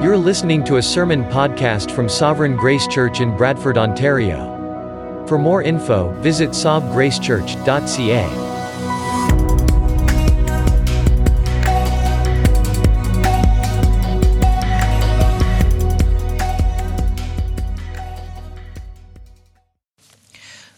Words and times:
You're 0.00 0.16
listening 0.16 0.62
to 0.66 0.76
a 0.76 0.82
sermon 0.82 1.24
podcast 1.24 1.90
from 1.90 2.08
Sovereign 2.08 2.54
Grace 2.54 2.86
Church 2.86 3.20
in 3.20 3.36
Bradford, 3.36 3.76
Ontario. 3.76 5.26
For 5.26 5.38
more 5.38 5.60
info, 5.60 6.12
visit 6.20 6.50
sovgracechurch.ca. 6.50 8.24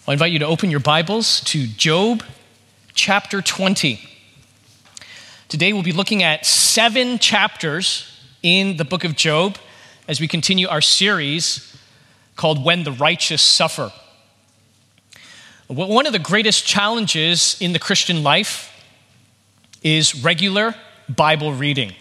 I 0.09 0.13
invite 0.15 0.33
you 0.33 0.39
to 0.39 0.47
open 0.47 0.71
your 0.71 0.81
Bibles 0.81 1.43
to 1.43 1.67
Job 1.67 2.23
chapter 2.95 3.43
20. 3.43 4.01
Today 5.51 5.75
we'll 5.75 5.83
be 5.83 5.93
looking 5.93 6.23
at 6.23 6.47
seven 6.47 7.19
chapters 7.19 8.10
in 8.43 8.77
the 8.77 8.85
book 8.85 9.05
of 9.05 9.17
Job 9.17 9.59
as 10.09 10.21
we 10.21 10.29
continue 10.29 10.69
our 10.69 10.81
series 10.81 11.77
called 12.37 12.65
When 12.65 12.85
the 12.85 12.93
Righteous 12.93 13.43
Suffer. 13.43 13.93
One 15.69 16.07
of 16.07 16.13
the 16.13 16.19
greatest 16.19 16.67
challenges 16.67 17.57
in 17.61 17.73
the 17.73 17.79
Christian 17.79 18.23
life 18.23 18.73
is 19.83 20.25
regular 20.25 20.75
Bible 21.09 21.53
reading. 21.53 21.93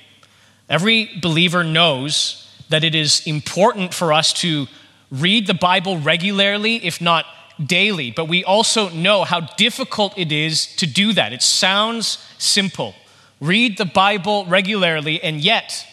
Every 0.70 1.10
believer 1.22 1.64
knows 1.64 2.48
that 2.70 2.84
it 2.84 2.96
is 2.96 3.26
important 3.26 3.94
for 3.94 4.14
us 4.14 4.34
to 4.34 4.68
read 5.12 5.48
the 5.48 5.54
Bible 5.54 5.98
regularly, 5.98 6.86
if 6.86 7.02
not 7.02 7.26
daily, 7.64 8.12
but 8.12 8.26
we 8.26 8.44
also 8.44 8.90
know 8.90 9.24
how 9.24 9.42
difficult 9.42 10.18
it 10.18 10.32
is 10.32 10.76
to 10.78 10.88
do 10.88 11.14
that. 11.14 11.34
It 11.34 11.42
sounds 11.42 12.18
simple. 12.38 12.96
Read 13.42 13.78
the 13.78 13.86
Bible 13.86 14.46
regularly, 14.46 15.22
and 15.22 15.42
yet, 15.42 15.86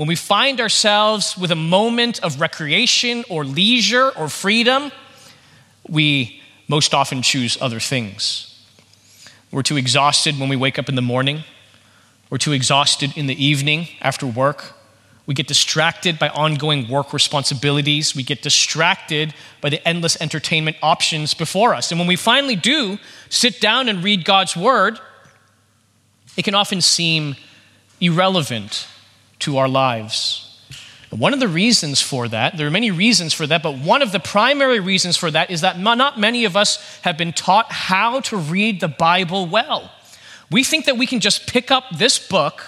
when 0.00 0.08
we 0.08 0.16
find 0.16 0.62
ourselves 0.62 1.36
with 1.36 1.50
a 1.50 1.54
moment 1.54 2.20
of 2.20 2.40
recreation 2.40 3.22
or 3.28 3.44
leisure 3.44 4.08
or 4.08 4.30
freedom, 4.30 4.90
we 5.90 6.40
most 6.68 6.94
often 6.94 7.20
choose 7.20 7.58
other 7.60 7.78
things. 7.78 8.64
We're 9.52 9.60
too 9.60 9.76
exhausted 9.76 10.40
when 10.40 10.48
we 10.48 10.56
wake 10.56 10.78
up 10.78 10.88
in 10.88 10.94
the 10.94 11.02
morning. 11.02 11.44
We're 12.30 12.38
too 12.38 12.52
exhausted 12.52 13.14
in 13.14 13.26
the 13.26 13.44
evening 13.44 13.88
after 14.00 14.26
work. 14.26 14.72
We 15.26 15.34
get 15.34 15.46
distracted 15.46 16.18
by 16.18 16.30
ongoing 16.30 16.88
work 16.88 17.12
responsibilities. 17.12 18.16
We 18.16 18.22
get 18.22 18.40
distracted 18.40 19.34
by 19.60 19.68
the 19.68 19.86
endless 19.86 20.18
entertainment 20.18 20.78
options 20.82 21.34
before 21.34 21.74
us. 21.74 21.92
And 21.92 22.00
when 22.00 22.08
we 22.08 22.16
finally 22.16 22.56
do 22.56 22.96
sit 23.28 23.60
down 23.60 23.86
and 23.86 24.02
read 24.02 24.24
God's 24.24 24.56
word, 24.56 24.98
it 26.38 26.44
can 26.46 26.54
often 26.54 26.80
seem 26.80 27.36
irrelevant 28.00 28.86
to 29.40 29.58
our 29.58 29.68
lives. 29.68 30.46
One 31.10 31.34
of 31.34 31.40
the 31.40 31.48
reasons 31.48 32.00
for 32.00 32.28
that, 32.28 32.56
there 32.56 32.68
are 32.68 32.70
many 32.70 32.92
reasons 32.92 33.32
for 33.32 33.46
that, 33.48 33.64
but 33.64 33.76
one 33.78 34.00
of 34.00 34.12
the 34.12 34.20
primary 34.20 34.78
reasons 34.78 35.16
for 35.16 35.28
that 35.32 35.50
is 35.50 35.62
that 35.62 35.78
not 35.78 36.20
many 36.20 36.44
of 36.44 36.56
us 36.56 36.76
have 37.00 37.18
been 37.18 37.32
taught 37.32 37.72
how 37.72 38.20
to 38.20 38.36
read 38.36 38.80
the 38.80 38.88
Bible 38.88 39.46
well. 39.46 39.90
We 40.52 40.62
think 40.62 40.84
that 40.84 40.96
we 40.96 41.06
can 41.06 41.18
just 41.18 41.48
pick 41.48 41.70
up 41.72 41.84
this 41.96 42.18
book 42.18 42.64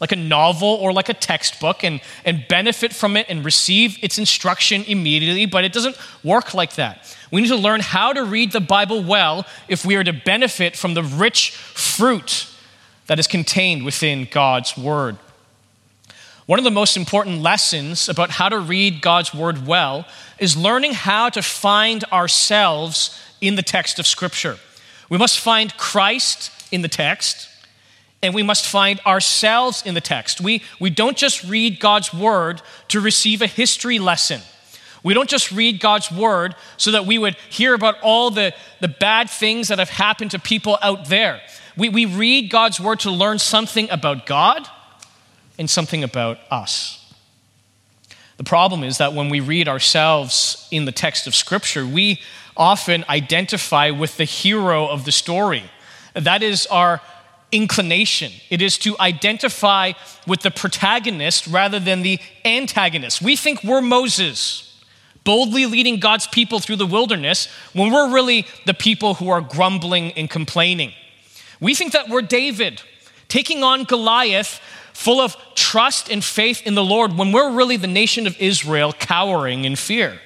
like 0.00 0.10
a 0.10 0.16
novel 0.16 0.68
or 0.68 0.92
like 0.92 1.08
a 1.08 1.14
textbook 1.14 1.84
and, 1.84 2.00
and 2.24 2.44
benefit 2.48 2.92
from 2.92 3.16
it 3.16 3.26
and 3.28 3.44
receive 3.44 3.96
its 4.02 4.18
instruction 4.18 4.82
immediately, 4.84 5.46
but 5.46 5.64
it 5.64 5.72
doesn't 5.72 5.96
work 6.24 6.52
like 6.52 6.74
that. 6.74 7.16
We 7.30 7.42
need 7.42 7.48
to 7.48 7.56
learn 7.56 7.80
how 7.80 8.12
to 8.12 8.24
read 8.24 8.52
the 8.52 8.60
Bible 8.60 9.02
well 9.02 9.46
if 9.68 9.84
we 9.84 9.94
are 9.96 10.04
to 10.04 10.12
benefit 10.12 10.76
from 10.76 10.94
the 10.94 11.02
rich 11.02 11.52
fruit 11.52 12.48
that 13.06 13.18
is 13.18 13.26
contained 13.26 13.84
within 13.84 14.26
God's 14.30 14.76
Word. 14.76 15.16
One 16.46 16.58
of 16.58 16.64
the 16.64 16.70
most 16.70 16.98
important 16.98 17.40
lessons 17.40 18.08
about 18.08 18.30
how 18.30 18.50
to 18.50 18.58
read 18.58 19.00
God's 19.00 19.32
Word 19.32 19.66
well 19.66 20.06
is 20.38 20.56
learning 20.56 20.92
how 20.92 21.30
to 21.30 21.40
find 21.40 22.04
ourselves 22.12 23.18
in 23.40 23.56
the 23.56 23.62
text 23.62 23.98
of 23.98 24.06
Scripture. 24.06 24.58
We 25.08 25.16
must 25.16 25.40
find 25.40 25.74
Christ 25.78 26.50
in 26.70 26.82
the 26.82 26.88
text 26.88 27.48
and 28.22 28.34
we 28.34 28.42
must 28.42 28.66
find 28.66 29.00
ourselves 29.06 29.82
in 29.86 29.94
the 29.94 30.00
text. 30.02 30.40
We, 30.40 30.62
we 30.80 30.90
don't 30.90 31.16
just 31.16 31.44
read 31.44 31.80
God's 31.80 32.12
word 32.12 32.60
to 32.88 33.00
receive 33.00 33.40
a 33.40 33.46
history 33.46 33.98
lesson. 33.98 34.40
We 35.02 35.12
don't 35.12 35.28
just 35.28 35.50
read 35.52 35.80
God's 35.80 36.10
word 36.10 36.56
so 36.76 36.90
that 36.90 37.06
we 37.06 37.18
would 37.18 37.36
hear 37.50 37.74
about 37.74 37.96
all 38.02 38.30
the, 38.30 38.54
the 38.80 38.88
bad 38.88 39.28
things 39.28 39.68
that 39.68 39.78
have 39.78 39.90
happened 39.90 40.30
to 40.32 40.38
people 40.38 40.78
out 40.80 41.08
there. 41.08 41.40
We, 41.76 41.88
we 41.90 42.06
read 42.06 42.50
God's 42.50 42.80
word 42.80 43.00
to 43.00 43.10
learn 43.10 43.38
something 43.38 43.90
about 43.90 44.26
God 44.26 44.68
and 45.58 45.68
something 45.68 46.02
about 46.04 46.38
us. 46.50 47.00
The 48.36 48.44
problem 48.44 48.82
is 48.82 48.98
that 48.98 49.12
when 49.12 49.28
we 49.28 49.40
read 49.40 49.68
ourselves 49.68 50.66
in 50.70 50.84
the 50.84 50.92
text 50.92 51.26
of 51.26 51.34
Scripture, 51.34 51.86
we 51.86 52.20
often 52.56 53.04
identify 53.08 53.90
with 53.90 54.16
the 54.16 54.24
hero 54.24 54.86
of 54.86 55.04
the 55.04 55.12
story. 55.12 55.64
That 56.14 56.42
is 56.42 56.66
our 56.66 57.00
inclination. 57.52 58.32
It 58.50 58.60
is 58.60 58.76
to 58.78 58.98
identify 58.98 59.92
with 60.26 60.40
the 60.40 60.50
protagonist 60.50 61.46
rather 61.46 61.78
than 61.78 62.02
the 62.02 62.18
antagonist. 62.44 63.22
We 63.22 63.36
think 63.36 63.62
we're 63.62 63.80
Moses, 63.80 64.82
boldly 65.22 65.66
leading 65.66 66.00
God's 66.00 66.26
people 66.26 66.58
through 66.58 66.76
the 66.76 66.86
wilderness, 66.86 67.46
when 67.72 67.92
we're 67.92 68.12
really 68.12 68.46
the 68.66 68.74
people 68.74 69.14
who 69.14 69.28
are 69.28 69.40
grumbling 69.40 70.10
and 70.12 70.28
complaining. 70.28 70.92
We 71.60 71.76
think 71.76 71.92
that 71.92 72.08
we're 72.08 72.22
David, 72.22 72.82
taking 73.28 73.62
on 73.62 73.84
Goliath, 73.84 74.60
full 74.94 75.20
of 75.20 75.36
trust 75.54 76.08
and 76.08 76.24
faith 76.24 76.62
in 76.64 76.74
the 76.74 76.84
Lord, 76.84 77.18
when 77.18 77.32
we're 77.32 77.52
really 77.52 77.76
the 77.76 77.86
nation 77.86 78.26
of 78.26 78.40
Israel, 78.40 78.94
cowering 78.94 79.66
in 79.66 79.76
fear. 79.76 80.18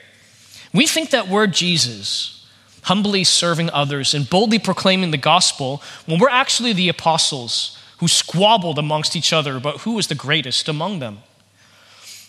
We 0.72 0.86
think 0.86 1.10
that 1.10 1.26
we're 1.26 1.48
Jesus 1.48 2.38
humbly 2.82 3.24
serving 3.24 3.68
others 3.70 4.14
and 4.14 4.30
boldly 4.30 4.58
proclaiming 4.58 5.10
the 5.10 5.18
gospel 5.18 5.82
when 6.06 6.18
we're 6.18 6.30
actually 6.30 6.72
the 6.72 6.88
apostles 6.88 7.76
who 7.98 8.08
squabbled 8.08 8.78
amongst 8.78 9.14
each 9.14 9.32
other 9.32 9.56
about 9.56 9.80
who 9.80 9.92
was 9.92 10.06
the 10.06 10.14
greatest 10.14 10.68
among 10.68 10.98
them. 10.98 11.18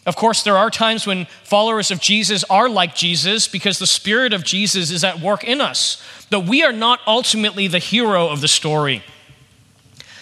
Of 0.06 0.16
course, 0.16 0.44
there 0.44 0.58
are 0.58 0.70
times 0.70 1.06
when 1.06 1.28
followers 1.44 1.92
of 1.92 2.02
Jesus 2.02 2.44
are 2.46 2.68
like 2.68 2.96
Jesus 2.96 3.48
because 3.48 3.80
the 3.80 3.88
Spirit 3.88 4.34
of 4.34 4.44
Jesus 4.44 4.92
is 4.92 5.04
at 5.04 5.20
work 5.20 5.44
in 5.44 5.62
us, 5.62 6.02
but 6.30 6.42
we 6.42 6.64
are 6.64 6.72
not 6.72 7.00
ultimately 7.06 7.68
the 7.68 7.80
hero 7.80 8.28
of 8.28 8.42
the 8.42 8.48
story. 8.48 9.04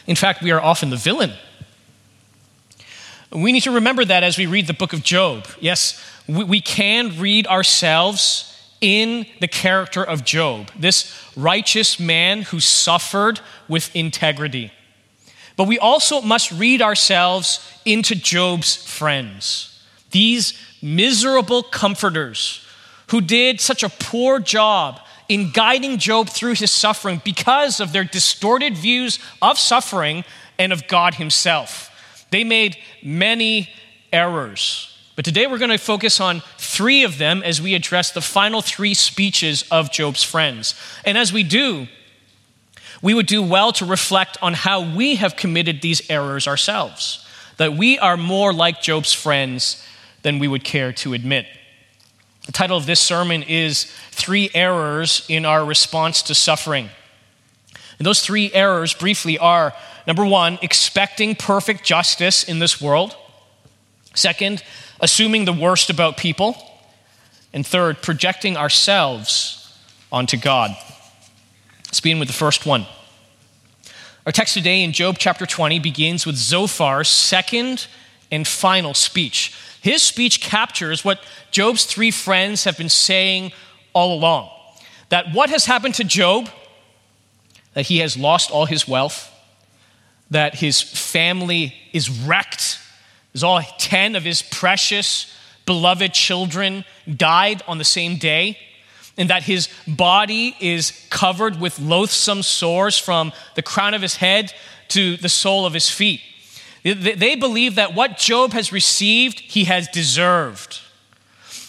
In 0.05 0.15
fact, 0.15 0.43
we 0.43 0.51
are 0.51 0.61
often 0.61 0.89
the 0.89 0.97
villain. 0.97 1.33
We 3.37 3.51
need 3.51 3.63
to 3.63 3.71
remember 3.71 4.03
that 4.03 4.23
as 4.23 4.35
we 4.35 4.47
read 4.47 4.65
the 4.65 4.73
book 4.73 4.93
of 4.93 5.03
Job. 5.03 5.45
Yes, 5.59 6.03
we, 6.27 6.59
can 6.59 7.19
read 7.19 7.45
ourselves 7.45 8.51
in 8.81 9.27
the 9.39 9.47
character 9.47 10.03
of 10.03 10.25
Job, 10.25 10.71
this 10.75 11.13
righteous 11.35 11.99
man 11.99 12.41
who 12.41 12.59
suffered 12.59 13.39
with 13.67 13.95
integrity. 13.95 14.71
But 15.55 15.67
we 15.67 15.77
also 15.77 16.19
must 16.21 16.51
read 16.51 16.81
ourselves 16.81 17.59
into 17.85 18.15
Job's 18.15 18.75
friends, 18.75 19.83
these 20.09 20.59
miserable 20.81 21.61
comforters 21.61 22.65
who 23.11 23.21
did 23.21 23.61
such 23.61 23.83
a 23.83 23.89
poor 23.89 24.39
job 24.39 24.99
in 25.29 25.51
guiding 25.51 25.99
Job 25.99 26.29
through 26.29 26.55
his 26.55 26.71
suffering 26.71 27.21
because 27.23 27.79
of 27.79 27.93
their 27.93 28.03
distorted 28.03 28.75
views 28.75 29.19
of 29.43 29.59
suffering 29.59 30.25
and 30.57 30.73
of 30.73 30.87
God 30.87 31.15
Himself. 31.15 31.91
They 32.29 32.43
made 32.43 32.77
many 33.03 33.69
errors. 34.11 34.93
But 35.15 35.25
today 35.25 35.47
we're 35.47 35.57
going 35.57 35.71
to 35.71 35.77
focus 35.77 36.19
on 36.19 36.43
three 36.57 37.03
of 37.03 37.17
them 37.17 37.41
as 37.43 37.61
we 37.61 37.73
address 37.73 38.11
the 38.11 38.21
final 38.21 38.61
three 38.61 38.93
speeches 38.93 39.63
of 39.71 39.91
Job's 39.91 40.23
friends. 40.23 40.75
And 41.05 41.17
as 41.17 41.33
we 41.33 41.41
do, 41.43 41.87
we 43.01 43.13
would 43.13 43.25
do 43.25 43.41
well 43.41 43.71
to 43.73 43.85
reflect 43.85 44.37
on 44.41 44.53
how 44.53 44.95
we 44.95 45.15
have 45.15 45.35
committed 45.35 45.81
these 45.81 46.07
errors 46.09 46.47
ourselves, 46.47 47.25
that 47.57 47.75
we 47.75 47.97
are 47.97 48.17
more 48.17 48.53
like 48.53 48.81
Job's 48.81 49.13
friends 49.13 49.83
than 50.21 50.39
we 50.39 50.47
would 50.47 50.63
care 50.63 50.91
to 50.93 51.13
admit. 51.13 51.47
The 52.45 52.51
title 52.51 52.77
of 52.77 52.85
this 52.85 52.99
sermon 52.99 53.43
is 53.43 53.85
Three 54.11 54.49
Errors 54.53 55.25
in 55.27 55.45
Our 55.45 55.65
Response 55.65 56.21
to 56.23 56.35
Suffering. 56.35 56.89
And 57.99 58.05
those 58.05 58.21
three 58.21 58.51
errors, 58.53 58.93
briefly, 58.93 59.37
are 59.37 59.73
number 60.07 60.25
one, 60.25 60.57
expecting 60.61 61.35
perfect 61.35 61.83
justice 61.83 62.43
in 62.43 62.57
this 62.59 62.81
world. 62.81 63.15
Second, 64.15 64.63
assuming 64.99 65.45
the 65.45 65.53
worst 65.53 65.91
about 65.91 66.17
people. 66.17 66.55
And 67.53 67.65
third, 67.65 68.01
projecting 68.01 68.57
ourselves 68.57 69.77
onto 70.11 70.37
God. 70.37 70.75
Let's 71.85 71.99
begin 71.99 72.19
with 72.19 72.27
the 72.27 72.33
first 72.33 72.65
one. 72.65 72.85
Our 74.25 74.31
text 74.31 74.53
today 74.53 74.83
in 74.83 74.91
Job 74.91 75.17
chapter 75.17 75.45
20 75.45 75.79
begins 75.79 76.25
with 76.25 76.35
Zophar's 76.35 77.07
second 77.07 77.87
and 78.29 78.45
final 78.45 78.93
speech. 78.93 79.55
His 79.81 80.03
speech 80.03 80.41
captures 80.41 81.05
what 81.05 81.21
Job's 81.51 81.85
three 81.85 82.11
friends 82.11 82.65
have 82.65 82.77
been 82.77 82.89
saying 82.89 83.53
all 83.93 84.13
along 84.13 84.49
that 85.09 85.31
what 85.33 85.49
has 85.49 85.65
happened 85.65 85.95
to 85.95 86.03
Job, 86.03 86.49
that 87.73 87.85
he 87.85 87.99
has 87.99 88.17
lost 88.17 88.51
all 88.51 88.65
his 88.65 88.85
wealth, 88.85 89.31
that 90.31 90.55
his 90.55 90.81
family 90.81 91.73
is 91.93 92.09
wrecked 92.09 92.79
as 93.33 93.43
all 93.43 93.61
10 93.61 94.15
of 94.15 94.23
his 94.23 94.41
precious, 94.41 95.33
beloved 95.65 96.13
children 96.13 96.83
died 97.15 97.61
on 97.67 97.77
the 97.77 97.83
same 97.83 98.17
day, 98.17 98.57
and 99.17 99.29
that 99.29 99.43
his 99.43 99.69
body 99.87 100.55
is 100.59 101.05
covered 101.09 101.59
with 101.59 101.79
loathsome 101.79 102.43
sores 102.43 102.97
from 102.97 103.31
the 103.55 103.61
crown 103.61 103.93
of 103.93 104.01
his 104.01 104.17
head 104.17 104.53
to 104.89 105.17
the 105.17 105.29
sole 105.29 105.65
of 105.65 105.73
his 105.73 105.89
feet. 105.89 106.21
They 106.83 107.35
believe 107.35 107.75
that 107.75 107.95
what 107.95 108.17
Job 108.17 108.53
has 108.53 108.71
received, 108.71 109.39
he 109.39 109.65
has 109.65 109.87
deserved. 109.89 110.79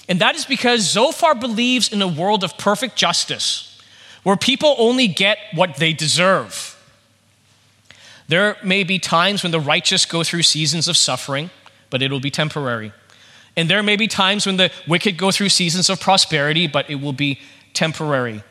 And 0.09 0.21
that 0.21 0.37
is 0.37 0.45
because 0.45 0.83
Zophar 0.83 1.35
believes 1.35 1.93
in 1.93 2.01
a 2.01 2.09
world 2.09 2.45
of 2.45 2.57
perfect 2.57 2.97
justice, 2.97 3.81
where 4.23 4.37
people 4.37 4.75
only 4.79 5.09
get 5.09 5.39
what 5.55 5.77
they 5.77 5.93
deserve. 5.93 6.78
There 8.29 8.57
may 8.63 8.85
be 8.85 8.99
times 8.99 9.43
when 9.43 9.53
the 9.53 9.61
righteous 9.61 10.05
go 10.05 10.23
through 10.23 10.43
seasons 10.43 10.87
of 10.87 10.97
suffering, 10.97 11.51
but 11.91 12.03
it 12.03 12.11
will 12.11 12.21
be 12.21 12.31
temporary. 12.31 12.93
And 13.57 13.69
there 13.69 13.83
may 13.83 13.97
be 13.97 14.07
times 14.07 14.47
when 14.47 14.59
the 14.59 14.71
wicked 14.87 15.17
go 15.17 15.33
through 15.33 15.49
seasons 15.49 15.91
of 15.91 15.99
prosperity, 15.99 16.67
but 16.67 16.89
it 16.89 16.97
will 16.97 17.15
be 17.15 17.41
temporary. 17.73 18.43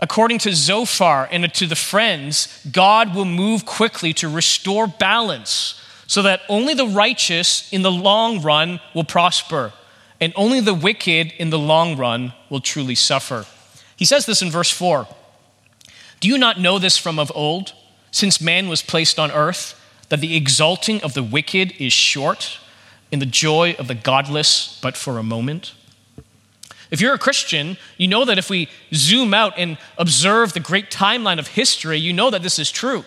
According 0.00 0.38
to 0.38 0.54
Zophar 0.54 1.28
and 1.30 1.52
to 1.54 1.66
the 1.66 1.76
friends, 1.76 2.66
God 2.70 3.14
will 3.14 3.24
move 3.24 3.66
quickly 3.66 4.12
to 4.14 4.28
restore 4.28 4.86
balance 4.86 5.80
so 6.06 6.22
that 6.22 6.42
only 6.48 6.74
the 6.74 6.86
righteous 6.86 7.72
in 7.72 7.82
the 7.82 7.90
long 7.90 8.42
run 8.42 8.80
will 8.94 9.04
prosper, 9.04 9.72
and 10.20 10.32
only 10.36 10.60
the 10.60 10.74
wicked 10.74 11.32
in 11.38 11.50
the 11.50 11.58
long 11.58 11.96
run 11.96 12.32
will 12.50 12.60
truly 12.60 12.94
suffer. 12.94 13.46
He 13.96 14.04
says 14.04 14.26
this 14.26 14.42
in 14.42 14.50
verse 14.50 14.70
4 14.70 15.06
Do 16.22 16.28
you 16.28 16.38
not 16.38 16.60
know 16.60 16.78
this 16.78 16.96
from 16.96 17.18
of 17.18 17.32
old, 17.34 17.72
since 18.12 18.40
man 18.40 18.68
was 18.68 18.80
placed 18.80 19.18
on 19.18 19.32
earth, 19.32 19.74
that 20.08 20.20
the 20.20 20.36
exalting 20.36 21.02
of 21.02 21.14
the 21.14 21.22
wicked 21.22 21.74
is 21.80 21.92
short, 21.92 22.60
and 23.10 23.20
the 23.20 23.26
joy 23.26 23.74
of 23.76 23.88
the 23.88 23.96
godless 23.96 24.78
but 24.80 24.96
for 24.96 25.18
a 25.18 25.24
moment? 25.24 25.74
If 26.92 27.00
you're 27.00 27.12
a 27.12 27.18
Christian, 27.18 27.76
you 27.96 28.06
know 28.06 28.24
that 28.24 28.38
if 28.38 28.48
we 28.48 28.68
zoom 28.94 29.34
out 29.34 29.54
and 29.56 29.78
observe 29.98 30.52
the 30.52 30.60
great 30.60 30.92
timeline 30.92 31.40
of 31.40 31.48
history, 31.48 31.98
you 31.98 32.12
know 32.12 32.30
that 32.30 32.44
this 32.44 32.60
is 32.60 32.70
true. 32.70 33.04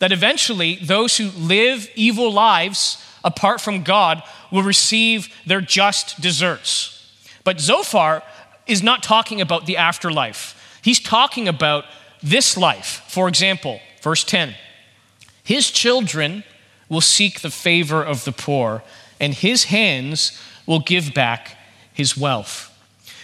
That 0.00 0.12
eventually, 0.12 0.76
those 0.76 1.16
who 1.16 1.30
live 1.30 1.88
evil 1.94 2.30
lives 2.30 3.02
apart 3.24 3.62
from 3.62 3.82
God 3.82 4.22
will 4.50 4.62
receive 4.62 5.34
their 5.46 5.62
just 5.62 6.20
deserts. 6.20 7.10
But 7.44 7.60
Zophar 7.60 8.22
is 8.66 8.82
not 8.82 9.02
talking 9.02 9.40
about 9.40 9.64
the 9.64 9.78
afterlife, 9.78 10.78
he's 10.82 11.00
talking 11.00 11.48
about 11.48 11.86
this 12.22 12.56
life. 12.56 13.02
For 13.08 13.28
example, 13.28 13.80
verse 14.00 14.24
10 14.24 14.54
His 15.42 15.70
children 15.70 16.44
will 16.88 17.00
seek 17.00 17.40
the 17.40 17.50
favor 17.50 18.02
of 18.02 18.24
the 18.24 18.32
poor, 18.32 18.82
and 19.20 19.34
his 19.34 19.64
hands 19.64 20.40
will 20.66 20.80
give 20.80 21.14
back 21.14 21.56
his 21.92 22.16
wealth. 22.16 22.68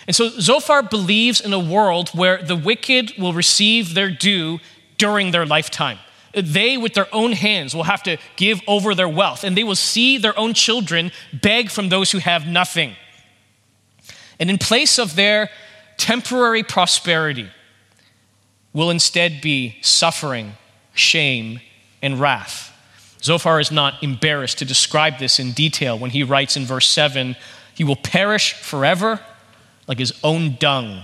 And 0.06 0.16
so 0.16 0.30
Zophar 0.30 0.82
believes 0.82 1.40
in 1.40 1.52
a 1.52 1.58
world 1.58 2.08
where 2.10 2.42
the 2.42 2.56
wicked 2.56 3.12
will 3.18 3.34
receive 3.34 3.94
their 3.94 4.10
due 4.10 4.58
during 4.96 5.30
their 5.30 5.44
lifetime. 5.44 5.98
They, 6.34 6.76
with 6.78 6.94
their 6.94 7.12
own 7.12 7.32
hands, 7.32 7.74
will 7.74 7.84
have 7.84 8.02
to 8.04 8.16
give 8.36 8.60
over 8.66 8.94
their 8.94 9.08
wealth, 9.08 9.44
and 9.44 9.56
they 9.56 9.64
will 9.64 9.74
see 9.74 10.18
their 10.18 10.38
own 10.38 10.54
children 10.54 11.12
beg 11.32 11.70
from 11.70 11.88
those 11.88 12.10
who 12.10 12.18
have 12.18 12.46
nothing. 12.46 12.96
And 14.40 14.50
in 14.50 14.58
place 14.58 14.98
of 14.98 15.16
their 15.16 15.50
temporary 15.96 16.62
prosperity, 16.62 17.50
will 18.78 18.90
instead 18.90 19.40
be 19.40 19.76
suffering, 19.82 20.52
shame, 20.94 21.58
and 22.00 22.20
wrath. 22.20 22.72
Zophar 23.20 23.58
is 23.58 23.72
not 23.72 24.00
embarrassed 24.04 24.58
to 24.58 24.64
describe 24.64 25.18
this 25.18 25.40
in 25.40 25.50
detail 25.50 25.98
when 25.98 26.10
he 26.10 26.22
writes 26.22 26.56
in 26.56 26.64
verse 26.64 26.88
7 26.88 27.34
He 27.74 27.82
will 27.82 27.96
perish 27.96 28.52
forever 28.52 29.18
like 29.88 29.98
his 29.98 30.12
own 30.22 30.54
dung. 30.60 31.02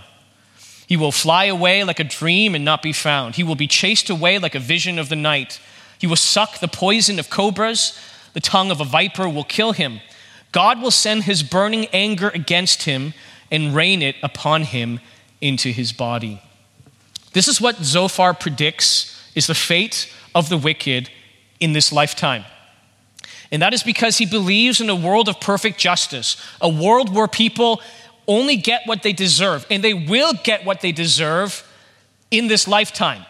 He 0.87 0.97
will 0.97 1.11
fly 1.11 1.47
away 1.47 1.83
like 1.83 1.99
a 1.99 2.05
dream 2.05 2.55
and 2.55 2.65
not 2.65 2.81
be 2.81 2.93
found. 2.93 3.35
He 3.35 3.43
will 3.43 3.57
be 3.57 3.67
chased 3.67 4.09
away 4.09 4.39
like 4.39 4.55
a 4.55 4.61
vision 4.61 4.97
of 4.97 5.09
the 5.09 5.17
night. 5.17 5.59
He 5.99 6.07
will 6.07 6.15
suck 6.15 6.61
the 6.61 6.69
poison 6.69 7.19
of 7.19 7.29
cobras. 7.29 7.99
The 8.35 8.41
tongue 8.41 8.71
of 8.71 8.81
a 8.81 8.85
viper 8.85 9.29
will 9.29 9.43
kill 9.43 9.73
him. 9.73 9.99
God 10.53 10.81
will 10.81 10.93
send 10.93 11.25
his 11.25 11.43
burning 11.43 11.87
anger 11.87 12.29
against 12.29 12.85
him 12.85 13.15
and 13.51 13.75
rain 13.75 14.01
it 14.01 14.15
upon 14.23 14.63
him 14.63 15.01
into 15.41 15.73
his 15.73 15.91
body. 15.91 16.41
This 17.35 17.49
is 17.49 17.61
what 17.61 17.77
Zophar 17.85 18.33
predicts 18.33 19.11
is 19.35 19.47
the 19.47 19.55
fate 19.55 20.11
of 20.35 20.49
the 20.49 20.57
wicked 20.57 21.11
in 21.61 21.73
this 21.73 21.93
lifetime. 21.93 22.45
And 23.53 23.61
that 23.61 23.75
is 23.75 23.83
because 23.83 24.19
he 24.19 24.27
believes 24.27 24.81
in 24.81 24.89
a 24.89 24.95
world 24.95 25.29
of 25.29 25.41
perfect 25.41 25.79
justice, 25.79 26.37
a 26.61 26.69
world 26.69 27.15
where 27.15 27.29
people 27.29 27.83
only 28.27 28.57
get 28.57 28.83
what 28.87 29.03
they 29.03 29.13
deserve, 29.13 29.67
and 29.71 29.85
they 29.85 29.95
will 29.95 30.33
get 30.43 30.65
what 30.65 30.81
they 30.81 30.93
deserve 30.93 31.63
in 32.31 32.47
this 32.47 32.67
lifetime. 32.67 33.25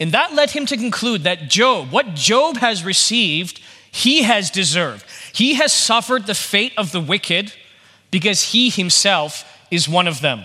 And 0.00 0.12
that 0.12 0.34
led 0.34 0.50
him 0.50 0.66
to 0.66 0.76
conclude 0.76 1.24
that 1.24 1.48
Job, 1.48 1.90
what 1.90 2.14
Job 2.14 2.56
has 2.56 2.84
received, 2.84 3.60
he 3.90 4.24
has 4.24 4.50
deserved. 4.50 5.04
He 5.32 5.54
has 5.54 5.72
suffered 5.72 6.26
the 6.26 6.34
fate 6.34 6.72
of 6.76 6.92
the 6.92 7.00
wicked 7.00 7.52
because 8.10 8.42
he 8.52 8.68
himself 8.68 9.44
is 9.70 9.88
one 9.88 10.08
of 10.08 10.20
them. 10.20 10.44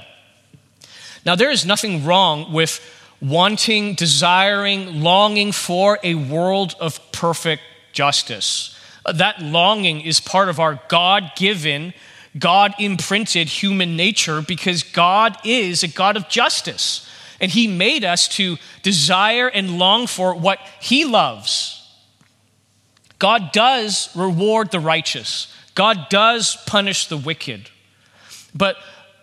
Now, 1.25 1.35
there 1.35 1.51
is 1.51 1.65
nothing 1.65 2.05
wrong 2.05 2.51
with 2.51 2.79
wanting, 3.21 3.93
desiring, 3.93 5.01
longing 5.01 5.51
for 5.51 5.99
a 6.03 6.15
world 6.15 6.75
of 6.79 6.99
perfect 7.11 7.61
justice. 7.93 8.77
That 9.11 9.41
longing 9.41 10.01
is 10.01 10.19
part 10.19 10.49
of 10.49 10.59
our 10.59 10.79
God 10.87 11.31
given 11.35 11.93
God 12.37 12.73
imprinted 12.79 13.49
human 13.49 13.97
nature 13.97 14.41
because 14.41 14.83
God 14.83 15.37
is 15.43 15.83
a 15.83 15.87
God 15.87 16.15
of 16.15 16.29
justice. 16.29 17.07
And 17.39 17.51
He 17.51 17.67
made 17.67 18.05
us 18.05 18.27
to 18.29 18.57
desire 18.83 19.47
and 19.47 19.77
long 19.77 20.07
for 20.07 20.33
what 20.35 20.59
He 20.79 21.05
loves. 21.05 21.77
God 23.19 23.51
does 23.51 24.15
reward 24.15 24.71
the 24.71 24.79
righteous, 24.79 25.53
God 25.75 26.07
does 26.09 26.57
punish 26.65 27.07
the 27.07 27.17
wicked. 27.17 27.69
But 28.53 28.77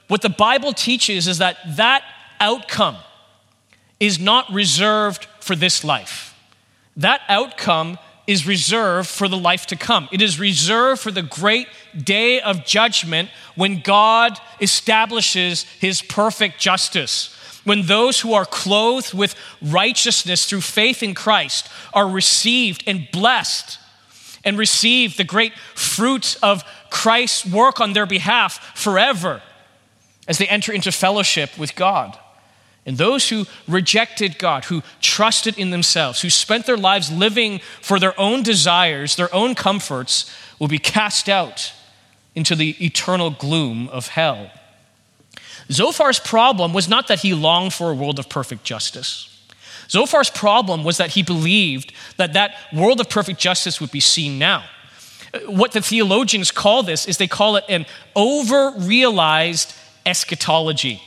what 0.09 0.23
the 0.23 0.31
Bible 0.31 0.73
teaches 0.73 1.29
is 1.29 1.39
that 1.39 1.57
that 1.77 2.03
outcome 2.41 2.97
is 4.01 4.19
not 4.19 4.51
reserved 4.51 5.27
for 5.41 5.55
this 5.55 5.85
life. 5.85 6.35
That 6.97 7.21
outcome 7.29 7.99
is 8.27 8.47
reserved 8.47 9.09
for 9.09 9.29
the 9.29 9.37
life 9.37 9.67
to 9.67 9.77
come. 9.77 10.09
It 10.13 10.21
is 10.21 10.39
reserved 10.39 11.01
for 11.01 11.11
the 11.11 11.23
great 11.23 11.69
day 11.97 12.41
of 12.41 12.65
judgment 12.65 13.31
when 13.55 13.81
God 13.81 14.39
establishes 14.61 15.63
his 15.63 16.03
perfect 16.03 16.59
justice. 16.59 17.35
When 17.65 17.83
those 17.83 18.21
who 18.21 18.35
are 18.35 18.45
clothed 18.45 19.15
with 19.15 19.35
righteousness 19.63 20.47
through 20.49 20.61
faith 20.63 21.03
in 21.03 21.15
Christ 21.15 21.69
are 21.93 22.09
received 22.09 22.85
and 22.87 23.09
blessed 23.13 23.79
and 24.45 24.57
receive 24.59 25.17
the 25.17 25.25
great 25.25 25.53
fruits 25.75 26.37
of 26.37 26.65
Christ's 26.91 27.45
work 27.47 27.81
on 27.81 27.93
their 27.93 28.07
behalf 28.07 28.77
forever 28.79 29.43
as 30.29 30.39
they 30.39 30.47
enter 30.47 30.73
into 30.73 30.93
fellowship 30.93 31.59
with 31.59 31.75
God. 31.75 32.17
And 32.87 32.97
those 32.97 33.29
who 33.29 33.47
rejected 33.67 34.39
God, 34.39 34.67
who 34.67 34.83
trusted 35.01 35.59
in 35.59 35.71
themselves, 35.71 36.23
who 36.23 36.31
spent 36.31 36.67
their 36.67 36.77
lives 36.77 37.11
living 37.11 37.61
for 37.83 37.99
their 37.99 38.19
own 38.19 38.43
desires, 38.43 39.17
their 39.17 39.35
own 39.35 39.55
comforts, 39.55 40.33
will 40.59 40.69
be 40.69 40.79
cast 40.79 41.29
out 41.29 41.73
into 42.35 42.55
the 42.55 42.77
eternal 42.85 43.31
gloom 43.31 43.89
of 43.89 44.09
hell. 44.09 44.51
Zophar's 45.69 46.19
problem 46.19 46.73
was 46.73 46.89
not 46.89 47.09
that 47.09 47.21
he 47.21 47.35
longed 47.35 47.75
for 47.75 47.91
a 47.91 47.95
world 47.95 48.19
of 48.19 48.29
perfect 48.29 48.65
justice. 48.65 49.35
Zophar's 49.89 50.31
problem 50.31 50.85
was 50.85 50.99
that 50.99 51.11
he 51.11 51.23
believed 51.23 51.93
that 52.17 52.35
that 52.35 52.55
world 52.73 53.01
of 53.01 53.11
perfect 53.11 53.39
justice 53.39 53.81
would 53.81 53.91
be 53.91 54.01
seen 54.01 54.39
now. 54.39 54.65
What 55.47 55.73
the 55.73 55.83
theologians 55.83 56.51
call 56.51 56.83
this 56.83 57.07
is 57.07 57.19
they 57.19 57.27
call 57.27 57.57
it 57.57 57.65
an 57.69 57.87
over 58.17 58.73
realized 58.79 59.75
eschatology. 60.07 61.03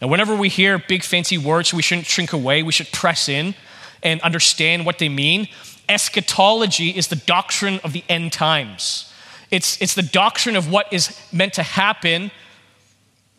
Now, 0.00 0.08
whenever 0.08 0.34
we 0.34 0.48
hear 0.48 0.78
big 0.78 1.02
fancy 1.02 1.38
words, 1.38 1.72
we 1.72 1.82
shouldn't 1.82 2.06
shrink 2.06 2.32
away, 2.32 2.62
we 2.62 2.72
should 2.72 2.92
press 2.92 3.28
in 3.28 3.54
and 4.02 4.20
understand 4.20 4.84
what 4.84 4.98
they 4.98 5.08
mean. 5.08 5.48
Eschatology 5.88 6.90
is 6.90 7.08
the 7.08 7.16
doctrine 7.16 7.80
of 7.82 7.92
the 7.92 8.04
end 8.08 8.32
times. 8.32 9.12
It's, 9.50 9.80
it's 9.80 9.94
the 9.94 10.02
doctrine 10.02 10.56
of 10.56 10.70
what 10.70 10.92
is 10.92 11.18
meant 11.32 11.54
to 11.54 11.62
happen 11.62 12.30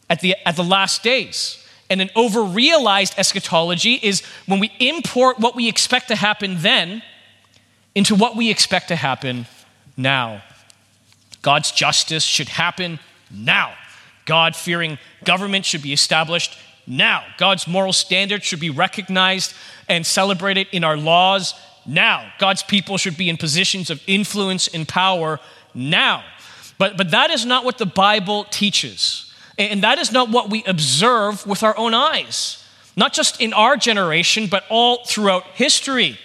at 0.10 0.22
the, 0.22 0.36
at 0.46 0.56
the 0.56 0.64
last 0.64 1.04
days. 1.04 1.64
And 1.90 2.02
an 2.02 2.10
overrealized 2.16 3.18
eschatology 3.18 3.94
is 4.02 4.22
when 4.46 4.60
we 4.60 4.72
import 4.80 5.40
what 5.40 5.56
we 5.56 5.70
expect 5.70 6.08
to 6.10 6.16
happen 6.16 6.58
then 6.60 7.02
into 7.96 8.16
what 8.16 8.36
we 8.36 8.50
expect 8.50 8.90
to 8.90 8.96
happen 8.96 9.48
now. 9.96 10.44
God's 11.42 11.72
justice 11.72 12.24
should 12.24 12.50
happen 12.50 13.00
now. 13.32 13.74
God 14.28 14.56
fearing 14.56 15.00
government 15.24 15.66
should 15.66 15.82
be 15.82 15.94
established 15.94 16.56
now. 16.86 17.24
God's 17.38 17.68
moral 17.68 17.94
standards 17.94 18.46
should 18.46 18.60
be 18.60 18.70
recognized 18.70 19.56
and 19.90 20.06
celebrated 20.06 20.68
in 20.72 20.84
our 20.84 20.96
laws 20.98 21.56
now. 21.88 22.32
God's 22.38 22.62
people 22.62 22.98
should 22.98 23.18
be 23.18 23.30
in 23.30 23.38
positions 23.38 23.90
of 23.90 24.04
influence 24.06 24.68
and 24.68 24.88
power 24.88 25.40
now. 25.74 26.24
But, 26.78 26.98
but 26.98 27.12
that 27.12 27.32
is 27.32 27.46
not 27.46 27.66
what 27.66 27.80
the 27.80 27.86
Bible 27.86 28.44
teaches. 28.46 29.34
And 29.58 29.82
that 29.84 29.98
is 29.98 30.12
not 30.12 30.30
what 30.30 30.52
we 30.52 30.64
observe 30.66 31.48
with 31.48 31.64
our 31.64 31.76
own 31.78 31.96
eyes, 31.96 32.64
not 32.96 33.14
just 33.14 33.42
in 33.42 33.54
our 33.54 33.76
generation, 33.76 34.48
but 34.48 34.64
all 34.70 35.04
throughout 35.06 35.44
history. 35.56 36.20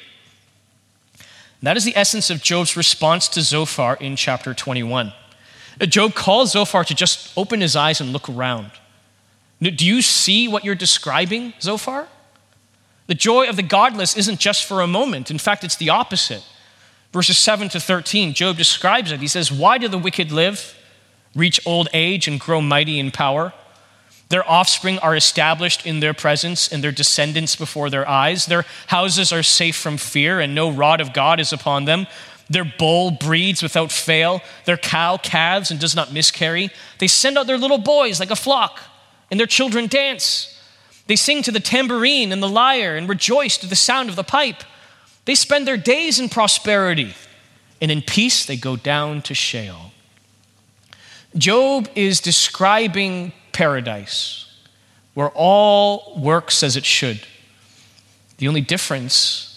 That 1.63 1.77
is 1.77 1.85
the 1.85 1.97
essence 1.97 2.29
of 2.29 2.43
Job's 2.43 2.77
response 2.77 3.29
to 3.29 3.41
Zophar 3.41 3.95
in 3.95 4.17
chapter 4.17 4.53
21. 4.53 5.13
Uh, 5.81 5.87
Job 5.87 6.15
calls 6.15 6.53
Zophar 6.53 6.85
to 6.85 6.95
just 6.95 7.33
open 7.37 7.61
his 7.61 7.77
eyes 7.77 8.01
and 8.01 8.13
look 8.13 8.29
around. 8.29 8.71
Do 9.61 9.87
you 9.87 10.03
see 10.03 10.49
what 10.49 10.65
you're 10.65 10.75
describing, 10.75 11.55
Zophar? 11.61 12.09
The 13.07 13.15
joy 13.15 13.49
of 13.49 13.57
the 13.57 13.63
godless 13.63 14.17
isn't 14.17 14.41
just 14.41 14.65
for 14.65 14.81
a 14.81 14.87
moment. 14.87 15.31
In 15.31 15.39
fact, 15.39 15.63
it's 15.65 15.77
the 15.77 15.91
opposite. 15.91 16.45
Verses 17.13 17.39
7 17.39 17.69
to 17.71 17.81
13, 17.81 18.33
Job 18.33 18.57
describes 18.57 19.13
it. 19.13 19.21
He 19.21 19.29
says, 19.29 19.53
Why 19.53 19.79
do 19.79 19.87
the 19.87 19.99
wicked 19.99 20.33
live, 20.33 20.75
reach 21.35 21.61
old 21.67 21.89
age, 21.93 22.27
and 22.27 22.41
grow 22.41 22.61
mighty 22.61 22.99
in 22.99 23.11
power? 23.11 23.53
Their 24.31 24.49
offspring 24.51 24.99
are 25.01 25.15
established 25.15 25.85
in 25.85 26.01
their 26.01 26.15
presence, 26.15 26.73
and 26.73 26.83
their 26.83 26.91
descendants 26.91 27.55
before 27.55 27.91
their 27.91 28.09
eyes. 28.09 28.47
Their 28.47 28.65
houses 28.87 29.31
are 29.31 29.43
safe 29.43 29.77
from 29.77 29.99
fear, 29.99 30.41
and 30.41 30.55
no 30.55 30.71
rod 30.71 31.03
of 31.03 31.13
God 31.13 31.39
is 31.39 31.53
upon 31.53 31.85
them. 31.85 32.07
Their 32.53 32.65
bull 32.65 33.11
breeds 33.11 33.63
without 33.63 33.91
fail. 33.91 34.43
Their 34.67 34.77
cow 34.77 35.17
calves 35.17 35.71
and 35.71 35.81
does 35.81 35.97
not 35.97 36.13
miscarry. 36.13 36.71
They 36.99 37.09
send 37.09 37.39
out 37.39 37.47
their 37.47 37.57
little 37.57 37.79
boys 37.79 38.21
like 38.21 38.31
a 38.31 38.37
flock, 38.37 38.79
and 39.31 39.41
their 39.41 39.47
children 39.47 39.87
dance. 39.87 40.61
They 41.07 41.17
sing 41.17 41.43
to 41.45 41.51
the 41.51 41.61
tambourine 41.61 42.31
and 42.31 42.43
the 42.43 42.49
lyre 42.49 42.95
and 42.95 43.09
rejoice 43.09 43.57
to 43.57 43.67
the 43.67 43.75
sound 43.75 44.11
of 44.11 44.17
the 44.17 44.23
pipe. 44.23 44.65
They 45.25 45.35
spend 45.35 45.67
their 45.67 45.79
days 45.79 46.21
in 46.21 46.29
prosperity, 46.29 47.15
and 47.81 47.91
in 47.91 48.03
peace 48.03 48.45
they 48.45 48.59
go 48.59 48.77
down 48.77 49.23
to 49.23 49.35
Sheol. 49.35 49.93
Job 51.35 51.89
is 51.95 52.21
describing 52.21 53.33
paradise, 53.53 54.45
where 55.15 55.31
all 55.31 56.19
works 56.19 56.63
as 56.63 56.77
it 56.77 56.85
should. 56.85 57.23
The 58.37 58.47
only 58.47 58.61
difference 58.61 59.52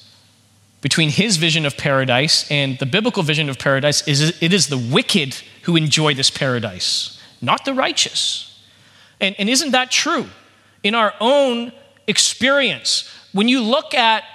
between 0.86 1.10
his 1.10 1.38
vision 1.38 1.66
of 1.66 1.76
paradise 1.78 2.46
and 2.52 2.78
the 2.78 2.86
biblical 2.86 3.24
vision 3.24 3.50
of 3.50 3.58
paradise 3.58 4.08
is 4.08 4.22
it 4.40 4.54
is 4.54 4.68
the 4.68 4.78
wicked 4.78 5.34
who 5.64 5.76
enjoy 5.76 6.14
this 6.14 6.30
paradise, 6.30 7.20
not 7.42 7.66
the 7.66 7.74
righteous. 7.74 8.64
And, 9.20 9.34
and 9.40 9.50
isn't 9.50 9.72
that 9.72 9.90
true? 9.90 10.28
In 10.84 10.94
our 10.94 11.16
own 11.20 11.72
experience, 12.06 13.10
when 13.32 13.48
you 13.48 13.62
look 13.62 13.96
at 13.96 14.26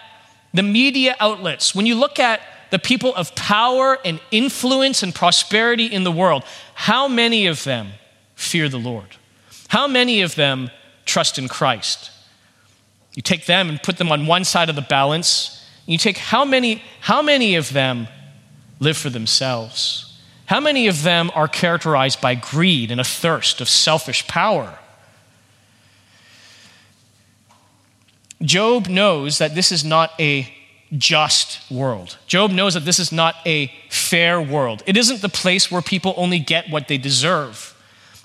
the 0.52 0.64
media 0.64 1.14
outlets, 1.20 1.72
when 1.72 1.86
you 1.86 1.94
look 1.94 2.18
at 2.18 2.40
the 2.72 2.80
people 2.80 3.14
of 3.14 3.32
power 3.36 3.98
and 4.04 4.18
influence 4.32 5.04
and 5.04 5.14
prosperity 5.14 5.86
in 5.86 6.02
the 6.02 6.10
world, 6.10 6.42
how 6.74 7.06
many 7.06 7.46
of 7.46 7.62
them 7.62 7.92
fear 8.34 8.68
the 8.68 8.76
Lord? 8.76 9.14
How 9.68 9.86
many 9.86 10.20
of 10.20 10.34
them 10.34 10.72
trust 11.04 11.38
in 11.38 11.46
Christ? 11.46 12.10
You 13.14 13.22
take 13.22 13.46
them 13.46 13.68
and 13.68 13.80
put 13.80 13.98
them 13.98 14.10
on 14.10 14.26
one 14.26 14.42
side 14.42 14.68
of 14.68 14.74
the 14.74 14.82
balance. 14.82 15.58
You 15.90 15.98
take 15.98 16.18
how 16.18 16.44
many, 16.44 16.84
how 17.00 17.20
many 17.20 17.56
of 17.56 17.72
them 17.72 18.06
live 18.78 18.96
for 18.96 19.10
themselves? 19.10 20.16
How 20.46 20.60
many 20.60 20.86
of 20.86 21.02
them 21.02 21.32
are 21.34 21.48
characterized 21.48 22.20
by 22.20 22.36
greed 22.36 22.92
and 22.92 23.00
a 23.00 23.04
thirst 23.04 23.60
of 23.60 23.68
selfish 23.68 24.24
power? 24.28 24.78
Job 28.40 28.86
knows 28.86 29.38
that 29.38 29.56
this 29.56 29.72
is 29.72 29.84
not 29.84 30.12
a 30.20 30.52
just 30.96 31.68
world. 31.72 32.18
Job 32.28 32.52
knows 32.52 32.74
that 32.74 32.84
this 32.84 33.00
is 33.00 33.10
not 33.10 33.34
a 33.44 33.72
fair 33.88 34.40
world. 34.40 34.84
It 34.86 34.96
isn't 34.96 35.22
the 35.22 35.28
place 35.28 35.72
where 35.72 35.82
people 35.82 36.14
only 36.16 36.38
get 36.38 36.70
what 36.70 36.86
they 36.86 36.98
deserve. 36.98 37.76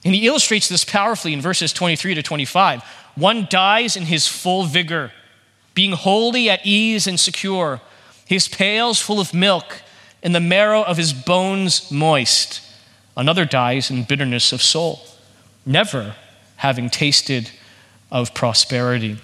And 0.04 0.14
he 0.14 0.28
illustrates 0.28 0.70
this 0.70 0.86
powerfully 0.86 1.34
in 1.34 1.42
verses 1.42 1.74
23 1.74 2.14
to 2.14 2.22
25. 2.22 2.84
One 3.16 3.48
dies 3.50 3.96
in 3.96 4.04
his 4.04 4.28
full 4.28 4.66
vigor, 4.66 5.12
being 5.76 5.92
wholly 5.92 6.50
at 6.50 6.66
ease 6.66 7.06
and 7.06 7.20
secure, 7.20 7.82
his 8.26 8.48
pails 8.48 9.00
full 9.00 9.20
of 9.20 9.34
milk, 9.34 9.82
and 10.24 10.34
the 10.34 10.40
marrow 10.40 10.82
of 10.82 10.98
his 10.98 11.14
bones 11.14 11.92
moist. 11.92 12.62
Another 13.16 13.46
dies 13.46 13.92
in 13.92 14.04
bitterness 14.04 14.52
of 14.52 14.62
soul, 14.62 15.02
never 15.66 16.16
having 16.56 16.90
tasted 16.90 17.52
of 18.12 18.34
prosperity. 18.34 19.18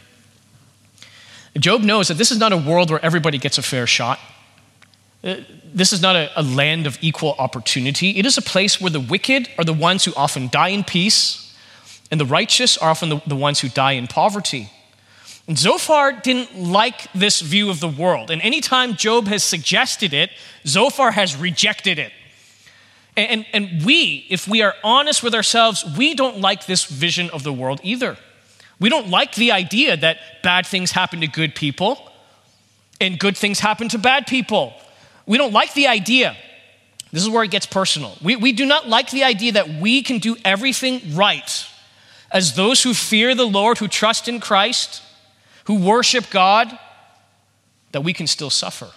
Job 1.58 1.82
knows 1.82 2.08
that 2.08 2.18
this 2.18 2.32
is 2.32 2.38
not 2.38 2.54
a 2.54 2.58
world 2.58 2.90
where 2.90 3.04
everybody 3.04 3.38
gets 3.38 3.58
a 3.58 3.62
fair 3.62 3.88
shot. 3.88 4.20
Uh, 5.24 5.38
this 5.74 5.94
is 5.94 6.02
not 6.02 6.16
a, 6.16 6.32
a, 6.40 6.42
land 6.42 6.88
of 6.88 6.98
equal 7.02 7.36
opportunity. 7.38 8.18
It 8.18 8.26
is 8.26 8.38
a 8.38 8.42
place 8.42 8.82
where 8.82 8.90
the 8.90 9.00
wicked 9.00 9.50
are 9.58 9.64
the 9.64 9.74
ones 9.74 10.06
who 10.06 10.14
often 10.16 10.50
die 10.50 10.70
in 10.70 10.84
peace, 10.84 11.56
and 12.10 12.20
the 12.20 12.26
righteous 12.26 12.78
are 12.78 12.90
often 12.90 13.10
the, 13.10 13.22
the 13.28 13.36
ones 13.36 13.60
who 13.60 13.70
die 13.70 13.94
in 13.94 14.08
poverty. 14.08 14.70
And 15.52 15.60
Zophar 15.60 16.14
didn't 16.14 16.58
like 16.58 17.12
this 17.12 17.42
view 17.42 17.70
of 17.70 17.82
the 17.82 17.90
world. 17.90 18.32
And 18.32 18.42
anytime 18.42 18.96
Job 18.96 19.28
has 19.28 19.44
suggested 19.44 20.14
it, 20.14 20.30
Zophar 20.66 21.12
has 21.12 21.36
rejected 21.36 22.00
it. 22.00 22.14
And, 23.18 23.46
and, 23.54 23.68
and 23.70 23.86
we, 23.86 24.26
if 24.30 24.48
we 24.48 24.62
are 24.62 24.74
honest 24.82 25.22
with 25.22 25.36
ourselves, 25.36 25.84
we 25.98 26.16
don't 26.16 26.40
like 26.40 26.68
this 26.68 26.86
vision 26.86 27.30
of 27.32 27.44
the 27.44 27.52
world 27.52 27.82
either. 27.84 28.16
We 28.80 28.88
don't 28.88 29.10
like 29.10 29.36
the 29.36 29.52
idea 29.52 29.98
that 29.98 30.20
bad 30.42 30.66
things 30.66 30.92
happen 30.92 31.20
to 31.20 31.28
good 31.28 31.54
people 31.54 32.00
and 33.02 33.20
good 33.20 33.36
things 33.36 33.60
happen 33.60 33.90
to 33.90 33.98
bad 33.98 34.28
people. 34.28 34.74
We 35.26 35.38
don't 35.38 35.52
like 35.52 35.74
the 35.74 35.88
idea. 35.88 36.38
This 37.12 37.24
is 37.24 37.30
where 37.30 37.44
it 37.44 37.52
gets 37.52 37.66
personal. 37.66 38.18
We, 38.22 38.38
we 38.38 38.54
do 38.54 38.66
not 38.66 38.88
like 38.88 39.12
the 39.12 39.26
idea 39.26 39.52
that 39.52 39.68
we 39.68 40.02
can 40.02 40.20
do 40.20 40.38
everything 40.46 41.14
right 41.14 41.68
as 42.32 42.56
those 42.56 42.84
who 42.84 42.94
fear 42.94 43.36
the 43.36 43.44
Lord, 43.44 43.80
who 43.80 43.90
trust 43.90 44.30
in 44.30 44.40
Christ, 44.40 45.02
who 45.66 45.76
worship 45.76 46.30
God, 46.30 46.78
that 47.92 48.02
we 48.02 48.14
can 48.14 48.28
still 48.28 48.50
suffer. 48.50 48.92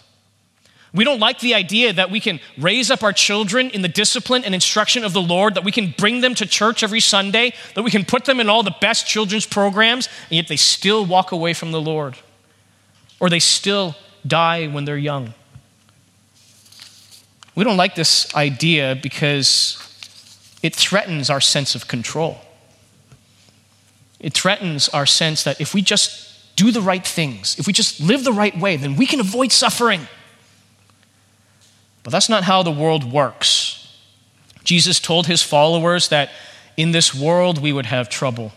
We 0.95 1.03
don't 1.03 1.19
like 1.19 1.41
the 1.41 1.55
idea 1.55 1.93
that 1.93 2.13
we 2.13 2.21
can 2.21 2.39
raise 2.57 2.89
up 2.89 3.03
our 3.03 3.13
children 3.13 3.69
in 3.71 3.83
the 3.83 3.89
discipline 3.89 4.45
and 4.45 4.55
instruction 4.55 5.03
of 5.03 5.13
the 5.13 5.21
Lord, 5.21 5.55
that 5.55 5.65
we 5.65 5.73
can 5.73 5.93
bring 5.99 6.21
them 6.21 6.37
to 6.37 6.47
church 6.47 6.85
every 6.85 7.01
Sunday, 7.01 7.53
that 7.75 7.83
we 7.83 7.91
can 7.91 8.05
put 8.05 8.27
them 8.27 8.39
in 8.39 8.49
all 8.49 8.63
the 8.63 8.77
best 8.81 9.05
children's 9.05 9.45
programs, 9.45 10.09
and 10.31 10.37
yet 10.37 10.47
they 10.47 10.57
still 10.57 11.05
walk 11.05 11.33
away 11.33 11.53
from 11.53 11.73
the 11.73 11.81
Lord. 11.81 12.17
Or 13.19 13.29
they 13.29 13.41
still 13.41 13.97
die 14.25 14.69
when 14.69 14.85
they're 14.85 14.97
young. 14.97 15.35
We 17.57 17.65
don't 17.65 17.77
like 17.77 17.97
this 17.97 18.33
idea 18.35 18.99
because 19.01 19.79
it 20.63 20.77
threatens 20.77 21.29
our 21.29 21.41
sense 21.41 21.75
of 21.75 21.89
control. 21.89 22.39
It 24.21 24.33
threatens 24.33 24.89
our 24.89 25.07
sense 25.07 25.43
that 25.43 25.61
if 25.61 25.75
we 25.75 25.83
just 25.83 26.34
do 26.57 26.71
the 26.71 26.81
right 26.81 27.07
things, 27.07 27.59
if 27.59 27.67
we 27.67 27.73
just 27.73 28.01
live 28.01 28.25
the 28.25 28.33
right 28.33 28.57
way, 28.57 28.77
then 28.77 28.97
we 28.97 29.07
can 29.07 29.21
avoid 29.21 29.53
suffering. 29.53 30.07
But 32.03 32.13
that's 32.13 32.29
not 32.29 32.45
how 32.45 32.63
the 32.63 32.71
world 32.71 33.11
works. 33.11 33.81
Jesus 34.63 35.01
told 35.01 35.27
his 35.27 35.43
followers 35.43 36.09
that 36.09 36.31
in 36.77 36.93
this 36.93 37.15
world 37.15 37.59
we 37.59 37.73
would 37.73 37.87
have 37.87 38.09
trouble. 38.09 38.53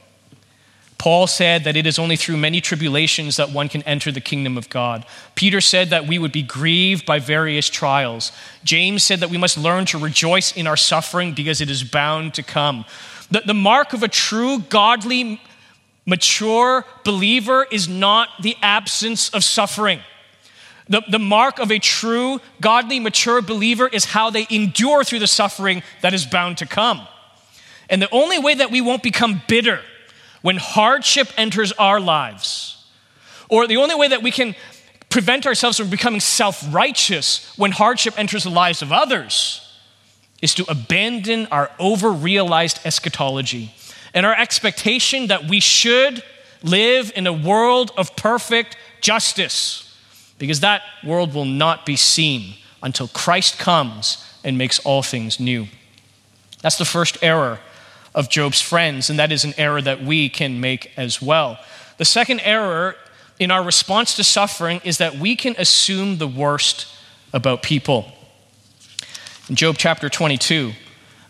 Paul 0.98 1.27
said 1.27 1.63
that 1.63 1.75
it 1.75 1.86
is 1.86 2.00
only 2.00 2.16
through 2.16 2.38
many 2.38 2.60
tribulations 2.60 3.38
that 3.38 3.51
one 3.51 3.70
can 3.70 3.84
enter 3.84 4.12
the 4.12 4.22
kingdom 4.22 4.58
of 4.58 4.70
God. 4.70 5.06
Peter 5.36 5.62
said 5.62 5.92
that 5.92 6.08
we 6.08 6.18
would 6.18 6.32
be 6.32 6.42
grieved 6.42 7.06
by 7.06 7.20
various 7.20 7.70
trials. 7.70 8.32
James 8.63 9.04
said 9.04 9.20
that 9.20 9.30
we 9.30 9.38
must 9.38 9.58
learn 9.58 9.86
to 9.86 9.98
rejoice 10.00 10.56
in 10.58 10.66
our 10.66 10.77
suffering 10.77 11.34
because 11.34 11.62
it 11.62 11.70
is 11.70 11.84
bound 11.84 12.34
to 12.34 12.44
come. 12.44 12.84
The, 13.30 13.42
the 13.46 13.54
mark 13.54 13.94
of 13.94 14.01
a 14.01 14.08
true, 14.08 14.60
godly, 14.60 15.39
mature 16.07 16.85
believer 17.03 17.67
is 17.69 17.87
not 17.87 18.29
the 18.41 18.55
absence 18.63 19.29
of 19.29 19.43
suffering. 19.43 19.99
The, 20.89 21.03
the 21.09 21.19
mark 21.19 21.59
of 21.59 21.69
a 21.69 21.79
true, 21.79 22.39
godly, 22.61 22.99
mature 22.99 23.41
believer 23.41 23.87
is 23.87 24.05
how 24.05 24.29
they 24.29 24.47
endure 24.49 25.03
through 25.03 25.19
the 25.19 25.27
suffering 25.27 25.83
that 26.01 26.13
is 26.13 26.25
bound 26.25 26.57
to 26.59 26.65
come. 26.65 27.05
And 27.89 28.01
the 28.01 28.09
only 28.11 28.39
way 28.39 28.55
that 28.55 28.71
we 28.71 28.81
won't 28.81 29.03
become 29.03 29.41
bitter 29.47 29.81
when 30.41 30.57
hardship 30.57 31.27
enters 31.37 31.73
our 31.73 31.99
lives, 31.99 32.85
or 33.49 33.67
the 33.67 33.77
only 33.77 33.95
way 33.95 34.07
that 34.07 34.23
we 34.23 34.31
can 34.31 34.55
prevent 35.09 35.45
ourselves 35.45 35.77
from 35.77 35.89
becoming 35.89 36.19
self 36.19 36.63
righteous 36.73 37.53
when 37.57 37.71
hardship 37.71 38.17
enters 38.17 38.43
the 38.43 38.49
lives 38.49 38.81
of 38.81 38.93
others, 38.93 39.61
is 40.41 40.53
to 40.53 40.65
abandon 40.69 41.47
our 41.47 41.69
over 41.79 42.11
realized 42.11 42.79
eschatology 42.85 43.73
and 44.17 44.25
our 44.25 44.33
expectation 44.33 45.27
that 45.27 45.47
we 45.47 45.59
should 45.59 46.24
live 46.63 47.12
in 47.15 47.27
a 47.27 47.31
world 47.31 47.91
of 47.97 48.15
perfect 48.15 48.75
justice 49.00 49.95
because 50.39 50.62
that 50.62 50.81
world 51.05 51.36
will 51.36 51.45
not 51.45 51.86
be 51.86 51.95
seen 51.95 52.55
until 52.81 53.07
Christ 53.09 53.59
comes 53.59 54.25
and 54.43 54.57
makes 54.57 54.79
all 54.79 55.03
things 55.03 55.39
new. 55.39 55.67
That's 56.63 56.79
the 56.79 56.83
first 56.83 57.19
error 57.21 57.59
of 58.15 58.27
Job's 58.27 58.59
friends, 58.59 59.12
and 59.12 59.19
that 59.19 59.31
is 59.31 59.43
an 59.43 59.53
error 59.55 59.83
that 59.83 60.01
we 60.01 60.29
can 60.29 60.59
make 60.59 60.91
as 60.97 61.21
well. 61.21 61.59
The 61.97 62.05
second 62.05 62.39
error 62.39 62.95
in 63.38 63.51
our 63.51 63.63
response 63.63 64.15
to 64.15 64.24
suffering 64.24 64.81
is 64.83 64.97
that 64.97 65.19
we 65.19 65.36
can 65.36 65.53
assume 65.59 66.17
the 66.17 66.27
worst 66.27 66.88
about 67.33 67.62
people. 67.62 68.12
In 69.47 69.53
Job 69.53 69.75
chapter 69.77 70.09
22, 70.09 70.74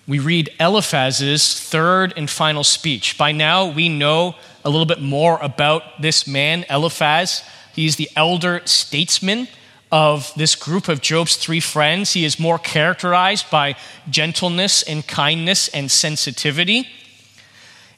we 0.08 0.20
read 0.20 0.50
Eliphaz's 0.60 1.60
third 1.60 2.14
and 2.16 2.30
final 2.30 2.64
speech. 2.64 3.18
By 3.18 3.34
now, 3.34 3.70
we 3.70 3.90
know 3.90 4.36
a 4.64 4.70
little 4.70 4.86
bit 4.86 5.02
more 5.02 5.38
about 5.42 6.02
this 6.02 6.26
man, 6.26 6.66
Eliphaz. 6.70 7.44
He's 7.74 7.98
the 7.98 8.10
elder 8.16 8.62
statesman 8.64 9.50
of 9.92 10.34
this 10.36 10.56
group 10.56 10.88
of 10.88 11.02
Job's 11.02 11.36
three 11.36 11.60
friends. 11.60 12.14
He 12.14 12.24
is 12.24 12.40
more 12.40 12.58
characterized 12.58 13.50
by 13.52 13.76
gentleness 14.10 14.82
and 14.82 15.06
kindness 15.06 15.68
and 15.70 15.92
sensitivity. 15.92 16.88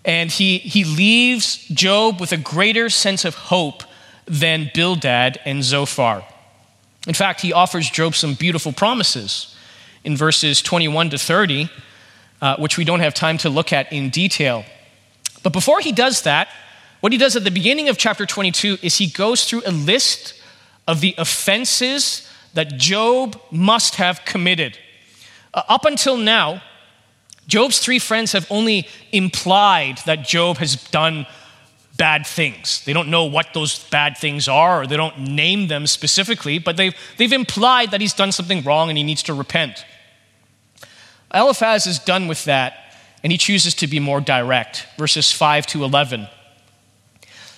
And 0.04 0.32
he, 0.32 0.58
he 0.58 0.84
leaves 0.84 1.68
Job 1.68 2.20
with 2.20 2.32
a 2.32 2.38
greater 2.38 2.90
sense 2.90 3.24
of 3.26 3.36
hope 3.36 3.84
than 4.26 4.72
Bildad 4.74 5.40
and 5.46 5.64
Zophar. 5.64 6.24
In 7.08 7.14
fact, 7.14 7.42
he 7.42 7.54
offers 7.54 7.90
Job 7.90 8.16
some 8.16 8.34
beautiful 8.34 8.72
promises 8.72 9.56
in 10.04 10.16
verses 10.16 10.62
21 10.62 11.12
to 11.12 11.18
30, 11.18 11.70
uh, 12.42 12.56
which 12.58 12.78
we 12.78 12.84
don't 12.84 13.00
have 13.00 13.14
time 13.14 13.38
to 13.40 13.50
look 13.50 13.74
at 13.74 13.92
in 13.92 14.10
detail. 14.10 14.64
But 15.44 15.54
before 15.54 15.80
he 15.80 15.92
does 15.92 16.24
that, 16.24 16.50
what 17.00 17.12
he 17.12 17.18
does 17.18 17.36
at 17.36 17.44
the 17.44 17.52
beginning 17.52 17.90
of 17.90 17.98
chapter 17.98 18.26
22 18.26 18.78
is 18.82 18.98
he 18.98 19.08
goes 19.08 19.46
through 19.46 19.62
a 19.66 19.72
list 19.72 20.34
of 20.88 21.02
the 21.02 21.16
offenses 21.18 22.30
that 22.54 22.78
Job 22.78 23.40
must 23.52 23.96
have 23.96 24.26
committed. 24.26 24.78
Uh, 25.54 25.64
up 25.70 25.86
until 25.86 26.18
now, 26.18 26.62
Job's 27.48 27.80
three 27.80 28.00
friends 28.00 28.34
have 28.34 28.46
only 28.52 28.88
implied 29.12 30.00
that 30.06 30.24
Job 30.24 30.58
has 30.58 30.76
done 30.76 31.26
bad 31.98 32.26
things. 32.26 32.84
They 32.86 32.94
don't 32.94 33.10
know 33.10 33.26
what 33.26 33.48
those 33.54 33.88
bad 33.90 34.18
things 34.18 34.48
are, 34.48 34.82
or 34.82 34.88
they 34.88 34.98
don't 34.98 35.20
name 35.20 35.68
them 35.68 35.86
specifically, 35.86 36.58
but 36.60 36.78
they've, 36.78 36.96
they've 37.18 37.34
implied 37.34 37.92
that 37.92 38.02
he's 38.02 38.14
done 38.14 38.32
something 38.32 38.64
wrong 38.64 38.90
and 38.90 38.98
he 38.98 39.04
needs 39.04 39.24
to 39.24 39.34
repent. 39.34 39.86
Eliphaz 41.34 41.86
is 41.86 42.00
done 42.00 42.28
with 42.28 42.46
that, 42.46 42.94
and 43.24 43.32
he 43.32 43.38
chooses 43.38 43.74
to 43.76 43.88
be 43.88 44.00
more 44.00 44.22
direct. 44.22 44.88
Verses 44.98 45.32
5 45.32 45.68
to 45.68 45.84
11. 45.84 46.28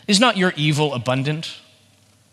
Is 0.08 0.20
not 0.20 0.38
your 0.38 0.54
evil 0.56 0.94
abundant? 0.94 1.58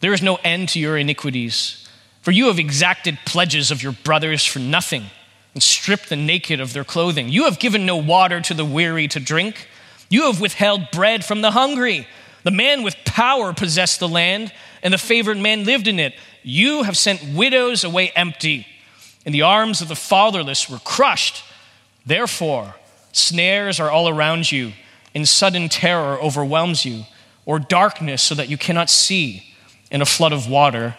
There 0.01 0.13
is 0.13 0.23
no 0.23 0.37
end 0.45 0.71
to 0.71 0.81
your 0.81 0.97
iniquities. 0.97 1.89
For 2.23 2.31
you 2.31 2.47
have 2.47 2.59
exacted 2.59 3.19
pledges 3.25 3.71
of 3.71 3.83
your 3.83 3.93
brothers 3.93 4.45
for 4.45 4.59
nothing, 4.59 5.05
and 5.55 5.63
stripped 5.63 6.09
the 6.09 6.17
naked 6.17 6.61
of 6.61 6.73
their 6.73 6.85
clothing. 6.85 7.29
You 7.29 7.45
have 7.45 7.59
given 7.59 7.87
no 7.87 7.97
water 7.97 8.41
to 8.41 8.55
the 8.55 8.65
weary 8.65 9.09
to 9.09 9.21
drink 9.21 9.69
you 10.09 10.25
have 10.27 10.41
withheld 10.41 10.91
bread 10.91 11.25
from 11.25 11.43
the 11.43 11.51
hungry. 11.51 12.07
The 12.45 12.51
man 12.51 12.83
with 12.83 12.97
power 13.05 13.53
possessed 13.53 14.01
the 14.01 14.09
land, 14.09 14.53
and 14.83 14.95
the 14.95 14.99
favored 14.99 15.39
man 15.39 15.65
lived 15.65 15.87
in 15.87 15.99
it. 15.99 16.15
You 16.43 16.85
have 16.85 16.97
sent 16.97 17.35
widows 17.35 17.85
away 17.85 18.11
empty, 18.17 18.67
and 19.29 19.35
the 19.35 19.43
arms 19.43 19.83
of 19.83 19.89
the 19.89 19.95
fatherless 19.95 20.71
were 20.71 20.79
crushed. 20.79 21.45
Therefore, 22.07 22.77
snares 23.13 23.79
are 23.79 23.91
all 23.91 24.09
around 24.09 24.51
you, 24.51 24.73
and 25.15 25.29
sudden 25.29 25.69
terror 25.69 26.19
overwhelms 26.19 26.87
you, 26.87 27.05
or 27.45 27.59
darkness 27.59 28.23
so 28.23 28.35
that 28.35 28.49
you 28.49 28.57
cannot 28.57 28.89
see, 28.89 29.53
and 29.91 30.01
a 30.01 30.07
flood 30.07 30.33
of 30.33 30.49
water 30.49 30.97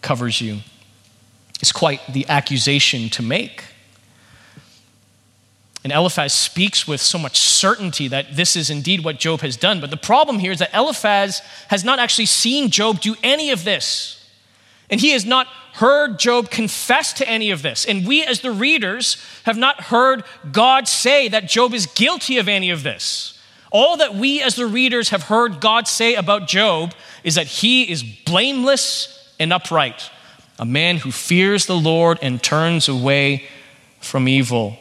covers 0.00 0.40
you. 0.40 0.60
It's 1.60 1.70
quite 1.70 2.00
the 2.10 2.26
accusation 2.30 3.10
to 3.10 3.22
make. 3.22 3.64
And 5.84 5.92
Eliphaz 5.92 6.32
speaks 6.32 6.88
with 6.88 7.02
so 7.02 7.18
much 7.18 7.38
certainty 7.38 8.08
that 8.08 8.36
this 8.36 8.56
is 8.56 8.70
indeed 8.70 9.04
what 9.04 9.18
Job 9.18 9.42
has 9.42 9.58
done. 9.58 9.82
But 9.82 9.90
the 9.90 9.98
problem 9.98 10.38
here 10.38 10.52
is 10.52 10.60
that 10.60 10.72
Eliphaz 10.72 11.42
has 11.68 11.84
not 11.84 11.98
actually 11.98 12.24
seen 12.24 12.70
Job 12.70 13.02
do 13.02 13.16
any 13.22 13.50
of 13.50 13.64
this. 13.64 14.26
And 14.88 14.98
he 14.98 15.10
has 15.10 15.26
not 15.26 15.46
heard 15.76 16.18
Job 16.18 16.50
confess 16.50 17.12
to 17.14 17.28
any 17.28 17.50
of 17.50 17.62
this. 17.62 17.84
And 17.84 18.06
we, 18.06 18.24
as 18.24 18.40
the 18.40 18.50
readers, 18.50 19.22
have 19.44 19.58
not 19.58 19.82
heard 19.84 20.24
God 20.50 20.88
say 20.88 21.28
that 21.28 21.48
Job 21.48 21.74
is 21.74 21.86
guilty 21.86 22.38
of 22.38 22.48
any 22.48 22.70
of 22.70 22.82
this. 22.82 23.38
All 23.70 23.98
that 23.98 24.14
we, 24.14 24.42
as 24.42 24.54
the 24.56 24.66
readers, 24.66 25.10
have 25.10 25.24
heard 25.24 25.60
God 25.60 25.86
say 25.86 26.14
about 26.14 26.48
Job 26.48 26.94
is 27.24 27.34
that 27.34 27.46
he 27.46 27.90
is 27.90 28.02
blameless 28.02 29.34
and 29.38 29.52
upright, 29.52 30.10
a 30.58 30.64
man 30.64 30.96
who 30.96 31.12
fears 31.12 31.66
the 31.66 31.76
Lord 31.76 32.18
and 32.22 32.42
turns 32.42 32.88
away 32.88 33.44
from 34.00 34.28
evil. 34.28 34.78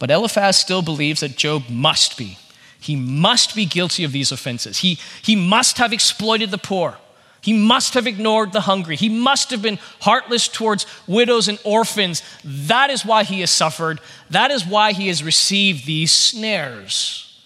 But 0.00 0.10
Eliphaz 0.10 0.56
still 0.56 0.82
believes 0.82 1.20
that 1.20 1.36
Job 1.36 1.68
must 1.70 2.18
be. 2.18 2.38
He 2.80 2.96
must 2.96 3.54
be 3.54 3.66
guilty 3.66 4.02
of 4.02 4.10
these 4.10 4.32
offenses. 4.32 4.78
He, 4.78 4.98
he 5.22 5.36
must 5.36 5.78
have 5.78 5.92
exploited 5.92 6.50
the 6.50 6.58
poor. 6.58 6.98
He 7.44 7.52
must 7.52 7.92
have 7.92 8.06
ignored 8.06 8.54
the 8.54 8.62
hungry. 8.62 8.96
He 8.96 9.10
must 9.10 9.50
have 9.50 9.60
been 9.60 9.78
heartless 10.00 10.48
towards 10.48 10.86
widows 11.06 11.46
and 11.46 11.58
orphans. 11.62 12.22
That 12.42 12.88
is 12.88 13.04
why 13.04 13.22
he 13.22 13.40
has 13.40 13.50
suffered. 13.50 14.00
That 14.30 14.50
is 14.50 14.64
why 14.64 14.92
he 14.92 15.08
has 15.08 15.22
received 15.22 15.84
these 15.84 16.10
snares. 16.10 17.38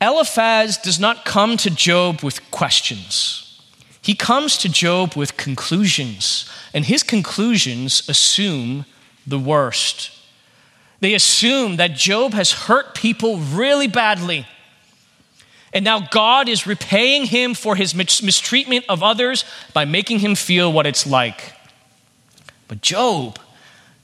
Eliphaz 0.00 0.78
does 0.78 0.98
not 0.98 1.26
come 1.26 1.58
to 1.58 1.68
Job 1.68 2.22
with 2.22 2.50
questions. 2.50 3.60
He 4.00 4.14
comes 4.14 4.56
to 4.58 4.70
Job 4.70 5.14
with 5.14 5.36
conclusions, 5.36 6.50
and 6.72 6.86
his 6.86 7.02
conclusions 7.02 8.08
assume 8.08 8.86
the 9.26 9.38
worst. 9.38 10.10
They 11.00 11.12
assume 11.12 11.76
that 11.76 11.94
Job 11.94 12.32
has 12.32 12.52
hurt 12.52 12.94
people 12.94 13.36
really 13.36 13.86
badly. 13.86 14.46
And 15.74 15.84
now 15.84 15.98
God 15.98 16.48
is 16.48 16.68
repaying 16.68 17.26
him 17.26 17.52
for 17.52 17.74
his 17.74 17.94
mistreatment 17.94 18.84
of 18.88 19.02
others 19.02 19.44
by 19.72 19.84
making 19.84 20.20
him 20.20 20.36
feel 20.36 20.72
what 20.72 20.86
it's 20.86 21.04
like. 21.04 21.52
But 22.68 22.80
Job, 22.80 23.40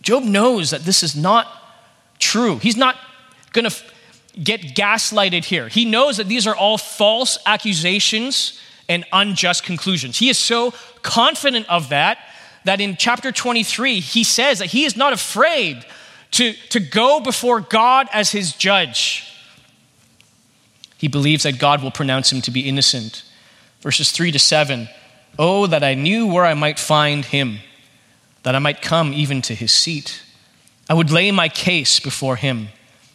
Job 0.03 0.25
knows 0.25 0.71
that 0.71 0.83
this 0.83 1.05
is 1.05 1.15
not 1.15 1.47
true. 2.19 2.59
He's 2.59 2.77
not 2.77 2.97
going 3.53 3.71
to 3.71 3.77
get 4.43 4.61
gaslighted 4.75 5.45
here. 5.45 5.69
He 5.69 5.85
knows 5.85 6.17
that 6.17 6.27
these 6.27 6.47
are 6.47 6.57
all 6.57 6.77
false 6.77 7.39
accusations 7.47 8.61
and 8.89 9.05
unjust 9.13 9.63
conclusions. 9.63 10.19
He 10.19 10.29
is 10.29 10.39
so 10.39 10.75
confident 11.03 11.69
of 11.69 11.91
that 11.91 12.19
that 12.65 12.81
in 12.81 12.97
chapter 12.97 13.31
23, 13.31 14.01
he 14.01 14.25
says 14.25 14.59
that 14.59 14.67
he 14.67 14.85
is 14.85 14.97
not 14.97 15.13
afraid 15.13 15.85
to, 16.33 16.53
to 16.71 16.81
go 16.81 17.21
before 17.21 17.61
God 17.61 18.09
as 18.13 18.33
his 18.33 18.53
judge. 18.53 19.30
He 21.01 21.09
believes 21.09 21.45
that 21.45 21.59
God 21.59 21.83
will 21.83 21.91
pronounce 21.91 22.31
him 22.31 22.43
to 22.43 22.51
be 22.51 22.69
innocent. 22.69 23.23
Verses 23.81 24.13
3 24.13 24.33
to 24.33 24.39
7 24.39 24.87
Oh, 25.39 25.67
that 25.67 25.83
I 25.83 25.95
knew 25.95 26.27
where 26.27 26.45
I 26.45 26.53
might 26.53 26.79
find 26.79 27.25
him, 27.25 27.61
that 28.43 28.55
I 28.55 28.59
might 28.59 28.83
come 28.83 29.15
even 29.15 29.41
to 29.43 29.55
his 29.55 29.73
seat. 29.73 30.23
I 30.91 30.95
would 30.95 31.11
lay 31.11 31.31
my 31.31 31.49
case 31.49 32.01
before 32.01 32.37
him 32.37 32.69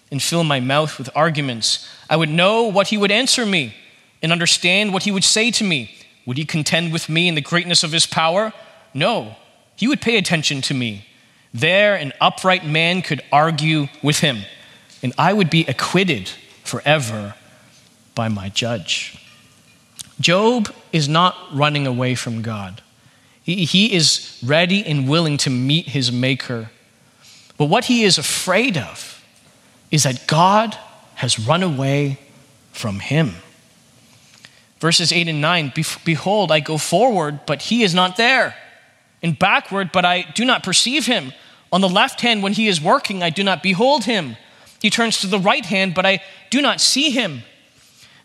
and 0.10 0.19
fill 0.19 0.43
my 0.43 0.60
mouth 0.60 0.98
with 0.98 1.12
arguments. 1.15 1.88
I 2.10 2.15
would 2.15 2.30
know 2.30 2.63
what 2.63 2.88
he 2.88 2.98
would 2.98 3.12
answer 3.12 3.45
me 3.45 3.76
and 4.24 4.32
understand 4.32 4.91
what 4.91 5.04
he 5.04 5.12
would 5.12 5.24
say 5.24 5.52
to 5.52 5.63
me. 5.63 5.95
Would 6.26 6.38
he 6.38 6.45
contend 6.45 6.91
with 6.91 7.08
me 7.08 7.28
in 7.28 7.36
the 7.36 7.41
greatness 7.41 7.84
of 7.84 7.91
his 7.91 8.08
power? 8.08 8.52
No, 8.95 9.36
he 9.76 9.88
would 9.88 10.02
pay 10.02 10.17
attention 10.17 10.62
to 10.63 10.74
me. 10.74 11.06
There, 11.54 11.93
an 11.93 12.13
upright 12.19 12.65
man 12.65 13.04
could 13.04 13.21
argue 13.32 13.89
with 14.02 14.21
him, 14.21 14.39
and 15.04 15.13
I 15.19 15.34
would 15.34 15.52
be 15.52 15.65
acquitted 15.67 16.32
forever 16.63 17.36
by 18.15 18.30
my 18.30 18.49
judge. 18.49 19.19
Job 20.19 20.73
is 20.91 21.10
not 21.10 21.36
running 21.54 21.86
away 21.86 22.15
from 22.15 22.41
God. 22.41 22.82
He, 23.43 23.93
is 23.93 24.41
ready 24.43 24.84
and 24.84 25.08
willing 25.08 25.38
to 25.38 25.51
meet 25.51 25.89
his 25.89 26.12
Maker. 26.12 26.71
But 27.58 27.65
what 27.65 27.86
he 27.86 28.04
is 28.04 28.17
afraid 28.17 28.75
of 28.75 29.23
is 29.91 30.04
that 30.04 30.25
God 30.25 30.75
has 31.15 31.38
run 31.38 31.62
away 31.62 32.17
from 32.71 32.99
him. 32.99 33.36
Verses 34.80 35.12
8 35.12 35.28
and 35.28 35.41
9 35.41 35.73
Behold, 36.04 36.51
I 36.51 36.60
go 36.60 36.78
forward, 36.80 37.41
but 37.45 37.63
he 37.63 37.84
is 37.84 37.93
not 37.93 38.17
there, 38.17 38.56
and 39.21 39.38
backward, 39.38 39.91
but 39.91 40.06
I 40.06 40.23
do 40.34 40.43
not 40.43 40.63
perceive 40.63 41.06
him. 41.06 41.32
On 41.71 41.82
the 41.82 41.89
left 41.89 42.21
hand, 42.21 42.41
when 42.41 42.54
he 42.54 42.67
is 42.67 42.82
working, 42.82 43.21
I 43.21 43.30
do 43.30 43.43
not 43.43 43.62
behold 43.62 44.06
him. 44.06 44.38
He 44.82 44.89
turns 44.89 45.19
to 45.21 45.28
the 45.28 45.39
right 45.39 45.65
hand, 45.65 45.93
but 45.93 46.06
I 46.06 46.21
do 46.49 46.62
not 46.62 46.82
see 46.82 47.12
him. 47.12 47.43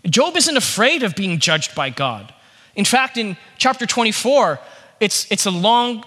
Job 0.07 0.37
isn't 0.37 0.57
afraid 0.57 1.03
of 1.03 1.15
being 1.15 1.39
judged 1.39 1.75
by 1.75 1.91
God. 1.91 2.33
In 2.75 2.85
fact, 2.85 3.17
in 3.17 3.37
chapter 3.59 3.87
24, 3.87 4.61
it's, 5.01 5.31
it's 5.31 5.47
a 5.47 5.51
long 5.51 6.05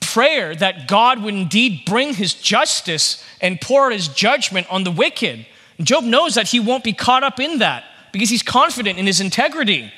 prayer 0.00 0.54
that 0.54 0.88
God 0.88 1.22
would 1.22 1.34
indeed 1.34 1.84
bring 1.84 2.14
his 2.14 2.34
justice 2.34 3.24
and 3.40 3.60
pour 3.60 3.90
his 3.90 4.08
judgment 4.08 4.66
on 4.70 4.84
the 4.84 4.90
wicked. 4.90 5.46
Job 5.80 6.04
knows 6.04 6.34
that 6.34 6.48
he 6.48 6.60
won't 6.60 6.84
be 6.84 6.92
caught 6.92 7.24
up 7.24 7.40
in 7.40 7.58
that 7.58 7.84
because 8.12 8.30
he's 8.30 8.42
confident 8.42 8.98
in 8.98 9.06
his 9.06 9.20
integrity. 9.20 9.92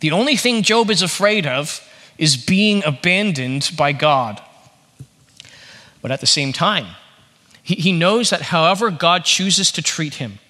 The 0.00 0.10
only 0.10 0.36
thing 0.36 0.62
Job 0.62 0.90
is 0.90 1.00
afraid 1.00 1.46
of 1.46 1.80
is 2.18 2.36
being 2.36 2.84
abandoned 2.84 3.70
by 3.76 3.92
God. 3.92 4.42
But 6.02 6.10
at 6.10 6.20
the 6.20 6.26
same 6.26 6.52
time, 6.52 6.86
he, 7.62 7.76
he 7.76 7.92
knows 7.92 8.30
that 8.30 8.42
however 8.42 8.90
God 8.90 9.24
chooses 9.24 9.70
to 9.72 9.82
treat 9.82 10.14
him, 10.14 10.40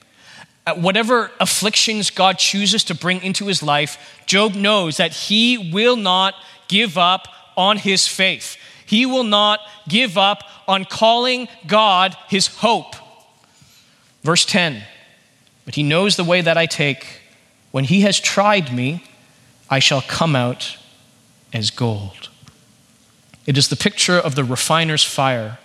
at 0.67 0.79
whatever 0.79 1.31
afflictions 1.41 2.11
God 2.11 2.39
chooses 2.39 2.85
to 2.85 2.95
bring 2.95 3.23
into 3.23 3.47
his 3.47 3.63
life, 3.63 4.21
Job 4.27 4.55
knows 4.55 4.97
that 4.99 5.13
he 5.13 5.73
will 5.73 5.97
not 5.97 6.35
give 6.69 6.97
up 6.97 7.27
on 7.57 7.79
his 7.79 8.07
faith. 8.07 8.57
He 8.87 9.05
will 9.07 9.25
not 9.25 9.61
give 9.89 10.17
up 10.17 10.45
on 10.69 10.85
calling 10.85 11.49
God 11.67 12.17
his 12.29 12.47
hope. 12.47 12.95
Verse 14.23 14.45
10 14.45 14.83
But 15.65 15.75
he 15.75 15.83
knows 15.83 16.17
the 16.17 16.25
way 16.25 16.41
that 16.41 16.57
I 16.57 16.67
take. 16.67 17.21
When 17.73 17.85
he 17.85 18.03
has 18.03 18.21
tried 18.21 18.73
me, 18.73 19.05
I 19.69 19.79
shall 19.79 20.03
come 20.03 20.37
out 20.37 20.77
as 21.53 21.71
gold. 21.71 22.29
It 23.47 23.59
is 23.59 23.69
the 23.69 23.77
picture 23.77 24.19
of 24.19 24.35
the 24.35 24.45
refiner's 24.45 25.03
fire 25.03 25.59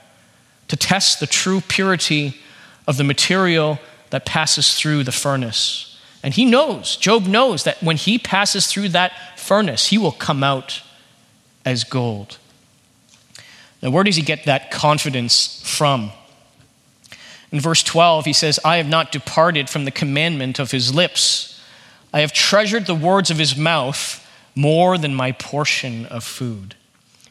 to 0.69 0.75
test 0.75 1.19
the 1.19 1.27
true 1.27 1.61
purity 1.61 2.39
of 2.87 2.97
the 2.97 3.03
material 3.03 3.79
that 4.09 4.25
passes 4.25 4.73
through 4.73 5.03
the 5.03 5.11
furnace. 5.11 5.97
And 6.23 6.33
he 6.33 6.45
knows, 6.45 6.95
Job 6.97 7.27
knows, 7.27 7.63
that 7.63 7.81
when 7.81 7.97
he 7.97 8.17
passes 8.17 8.67
through 8.67 8.89
that 8.89 9.39
furnace, 9.39 9.87
he 9.87 9.97
will 9.97 10.11
come 10.11 10.43
out 10.43 10.81
as 11.65 11.83
gold. 11.83 12.37
Now, 13.81 13.91
where 13.91 14.03
does 14.03 14.15
he 14.15 14.21
get 14.21 14.45
that 14.45 14.71
confidence 14.71 15.61
from? 15.63 16.11
In 17.51 17.59
verse 17.59 17.83
12, 17.83 18.25
he 18.25 18.33
says, 18.33 18.59
I 18.65 18.77
have 18.77 18.89
not 18.89 19.11
departed 19.11 19.69
from 19.69 19.85
the 19.85 19.91
commandment 19.91 20.59
of 20.59 20.71
his 20.71 20.93
lips. 20.93 21.61
I 22.13 22.21
have 22.21 22.33
treasured 22.33 22.87
the 22.87 22.95
words 22.95 23.29
of 23.29 23.37
his 23.37 23.55
mouth 23.55 24.25
more 24.55 24.97
than 24.97 25.13
my 25.13 25.31
portion 25.31 26.05
of 26.07 26.23
food. 26.23 26.75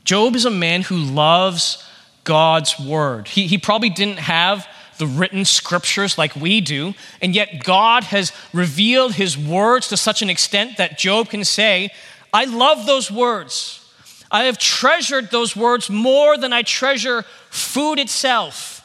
Job 0.05 0.37
is 0.37 0.45
a 0.45 0.51
man 0.51 0.83
who 0.83 0.97
loves 0.97 1.85
God's 2.25 2.79
word. 2.79 3.29
He, 3.29 3.47
he 3.47 3.59
probably 3.59 3.91
didn't 3.91 4.19
have 4.19 4.67
the 4.99 5.07
written 5.07 5.45
scriptures 5.45 6.19
like 6.19 6.35
we 6.37 6.61
do, 6.61 6.95
and 7.21 7.35
yet 7.35 7.65
God 7.65 8.05
has 8.05 8.33
revealed 8.53 9.15
his 9.15 9.37
words 9.37 9.89
to 9.89 9.97
such 9.97 10.23
an 10.23 10.31
extent 10.31 10.77
that 10.79 10.99
Job 10.99 11.29
can 11.29 11.45
say, 11.45 11.91
I 12.33 12.45
love 12.45 12.87
those 12.87 13.11
words. 13.11 13.83
I 14.31 14.45
have 14.45 14.59
treasured 14.59 15.31
those 15.31 15.55
words 15.57 15.89
more 15.89 16.37
than 16.37 16.53
I 16.53 16.63
treasure 16.63 17.25
food 17.51 17.99
itself. 17.99 18.83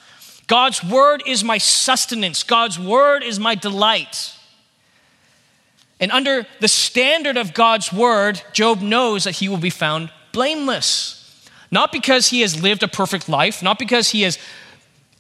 God's 0.47 0.83
word 0.83 1.23
is 1.25 1.43
my 1.43 1.57
sustenance, 1.57 2.43
God's 2.43 2.77
word 2.77 3.23
is 3.23 3.39
my 3.39 3.55
delight. 3.55 4.33
And 5.99 6.11
under 6.11 6.47
the 6.59 6.67
standard 6.67 7.37
of 7.37 7.53
God's 7.53 7.93
word, 7.93 8.41
Job 8.53 8.81
knows 8.81 9.23
that 9.25 9.35
he 9.35 9.47
will 9.47 9.57
be 9.57 9.69
found 9.69 10.11
blameless. 10.31 11.17
Not 11.69 11.91
because 11.91 12.29
he 12.29 12.41
has 12.41 12.61
lived 12.61 12.83
a 12.83 12.87
perfect 12.87 13.29
life, 13.29 13.63
not 13.63 13.79
because 13.79 14.09
he 14.09 14.23
has 14.23 14.37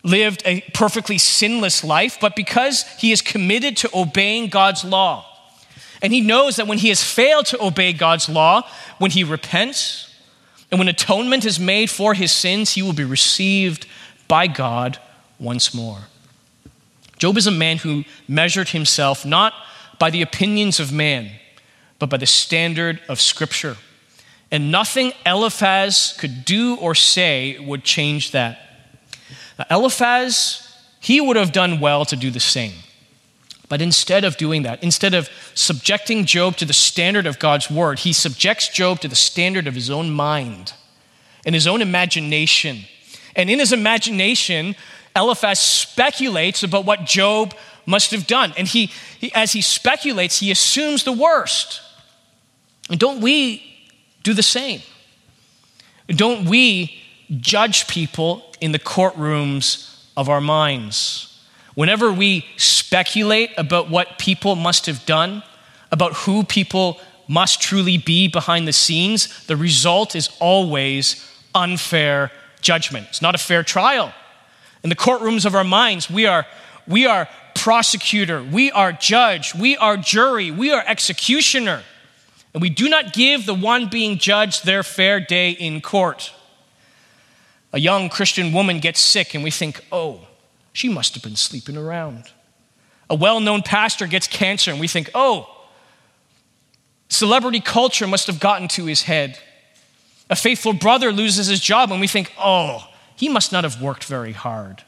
lived 0.03 0.41
a 0.45 0.61
perfectly 0.73 1.17
sinless 1.17 1.83
life, 1.83 2.17
but 2.19 2.35
because 2.35 2.85
he 2.97 3.11
is 3.11 3.21
committed 3.21 3.77
to 3.77 3.89
obeying 3.93 4.49
God's 4.49 4.83
law. 4.83 5.25
And 6.01 6.11
he 6.11 6.21
knows 6.21 6.55
that 6.55 6.67
when 6.67 6.79
he 6.79 6.89
has 6.89 7.03
failed 7.03 7.45
to 7.47 7.63
obey 7.63 7.93
God's 7.93 8.27
law, 8.27 8.67
when 8.97 9.11
he 9.11 9.23
repents, 9.23 10.11
and 10.71 10.79
when 10.79 10.87
atonement 10.87 11.45
is 11.45 11.59
made 11.59 11.89
for 11.89 12.13
his 12.13 12.31
sins, 12.31 12.73
he 12.73 12.81
will 12.81 12.93
be 12.93 13.03
received 13.03 13.85
by 14.27 14.47
God 14.47 14.97
once 15.37 15.73
more. 15.73 15.99
Job 17.17 17.37
is 17.37 17.45
a 17.45 17.51
man 17.51 17.77
who 17.77 18.03
measured 18.27 18.69
himself 18.69 19.25
not 19.25 19.53
by 19.99 20.09
the 20.09 20.23
opinions 20.23 20.79
of 20.79 20.91
man, 20.91 21.29
but 21.99 22.09
by 22.09 22.17
the 22.17 22.25
standard 22.25 22.99
of 23.07 23.21
Scripture. 23.21 23.77
And 24.49 24.71
nothing 24.71 25.13
Eliphaz 25.25 26.15
could 26.17 26.45
do 26.45 26.75
or 26.77 26.95
say 26.95 27.59
would 27.59 27.83
change 27.83 28.31
that. 28.31 28.70
Eliphaz, 29.69 30.67
he 30.99 31.19
would 31.19 31.35
have 31.35 31.51
done 31.51 31.79
well 31.79 32.05
to 32.05 32.15
do 32.15 32.31
the 32.31 32.39
same. 32.39 32.73
But 33.69 33.81
instead 33.81 34.25
of 34.25 34.35
doing 34.37 34.63
that, 34.63 34.83
instead 34.83 35.13
of 35.13 35.29
subjecting 35.53 36.25
Job 36.25 36.57
to 36.57 36.65
the 36.65 36.73
standard 36.73 37.25
of 37.25 37.39
God's 37.39 37.71
word, 37.71 37.99
he 37.99 38.11
subjects 38.11 38.67
Job 38.67 38.99
to 38.99 39.07
the 39.07 39.15
standard 39.15 39.65
of 39.65 39.75
his 39.75 39.89
own 39.89 40.11
mind 40.11 40.73
and 41.45 41.55
his 41.55 41.67
own 41.67 41.81
imagination. 41.81 42.79
And 43.35 43.49
in 43.49 43.59
his 43.59 43.71
imagination, 43.71 44.75
Eliphaz 45.15 45.59
speculates 45.59 46.63
about 46.63 46.85
what 46.85 47.05
Job 47.05 47.53
must 47.85 48.11
have 48.11 48.27
done. 48.27 48.53
And 48.57 48.67
he, 48.67 48.87
he, 49.19 49.33
as 49.33 49.53
he 49.53 49.61
speculates, 49.61 50.39
he 50.39 50.51
assumes 50.51 51.03
the 51.03 51.13
worst. 51.13 51.81
And 52.89 52.99
don't 52.99 53.21
we 53.21 53.63
do 54.23 54.33
the 54.33 54.43
same? 54.43 54.81
Don't 56.07 56.45
we 56.45 57.00
judge 57.39 57.87
people 57.87 58.43
in 58.59 58.71
the 58.71 58.79
courtrooms 58.79 59.87
of 60.17 60.27
our 60.27 60.41
minds. 60.41 61.27
Whenever 61.75 62.11
we 62.11 62.45
speculate 62.57 63.51
about 63.57 63.89
what 63.89 64.19
people 64.19 64.55
must 64.55 64.85
have 64.85 65.05
done, 65.05 65.41
about 65.91 66.13
who 66.13 66.43
people 66.43 66.99
must 67.27 67.61
truly 67.61 67.97
be 67.97 68.27
behind 68.27 68.67
the 68.67 68.73
scenes, 68.73 69.45
the 69.47 69.55
result 69.55 70.15
is 70.15 70.29
always 70.39 71.25
unfair 71.55 72.31
judgment. 72.59 73.07
It's 73.09 73.21
not 73.21 73.35
a 73.35 73.37
fair 73.37 73.63
trial. 73.63 74.13
In 74.83 74.89
the 74.89 74.95
courtrooms 74.95 75.45
of 75.45 75.55
our 75.55 75.63
minds, 75.63 76.09
we 76.09 76.25
are, 76.25 76.45
we 76.87 77.05
are 77.05 77.29
prosecutor, 77.55 78.43
we 78.43 78.71
are 78.71 78.91
judge, 78.91 79.55
we 79.55 79.77
are 79.77 79.95
jury, 79.95 80.51
we 80.51 80.71
are 80.71 80.83
executioner. 80.85 81.83
And 82.53 82.61
we 82.61 82.69
do 82.69 82.89
not 82.89 83.13
give 83.13 83.45
the 83.45 83.53
one 83.53 83.87
being 83.87 84.17
judged 84.17 84.65
their 84.65 84.83
fair 84.83 85.21
day 85.21 85.51
in 85.51 85.79
court 85.79 86.33
a 87.73 87.79
young 87.79 88.09
Christian 88.09 88.51
woman 88.51 88.79
gets 88.79 88.99
sick 88.99 89.33
and 89.33 89.43
we 89.43 89.51
think, 89.51 89.83
oh, 89.91 90.27
she 90.73 90.89
must 90.89 91.13
have 91.13 91.23
been 91.23 91.35
sleeping 91.35 91.77
around. 91.77 92.25
A 93.09 93.15
well 93.15 93.39
known 93.39 93.61
pastor 93.61 94.07
gets 94.07 94.27
cancer 94.27 94.71
and 94.71 94.79
we 94.79 94.87
think, 94.87 95.09
oh, 95.13 95.49
celebrity 97.09 97.59
culture 97.59 98.07
must 98.07 98.27
have 98.27 98.39
gotten 98.39 98.67
to 98.69 98.85
his 98.85 99.03
head. 99.03 99.37
A 100.29 100.35
faithful 100.35 100.73
brother 100.73 101.11
loses 101.11 101.47
his 101.47 101.59
job 101.59 101.91
and 101.91 101.99
we 101.99 102.07
think, 102.07 102.31
oh, 102.37 102.87
he 103.15 103.29
must 103.29 103.51
not 103.51 103.63
have 103.63 103.81
worked 103.81 104.05
very 104.05 104.31
hard. 104.31 104.83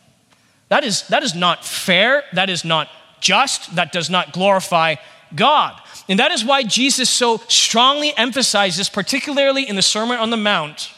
That 0.69 0.83
is, 0.83 1.07
that 1.09 1.21
is 1.23 1.35
not 1.35 1.65
fair. 1.65 2.23
That 2.33 2.49
is 2.49 2.65
not 2.65 2.89
just. 3.19 3.75
That 3.75 3.91
does 3.91 4.09
not 4.09 4.33
glorify 4.33 4.95
God. 5.35 5.79
And 6.09 6.19
that 6.19 6.31
is 6.31 6.43
why 6.43 6.63
Jesus 6.63 7.09
so 7.09 7.37
strongly 7.47 8.15
emphasizes, 8.17 8.89
particularly 8.89 9.67
in 9.67 9.75
the 9.75 9.81
Sermon 9.81 10.17
on 10.17 10.29
the 10.29 10.37
Mount, 10.37 10.91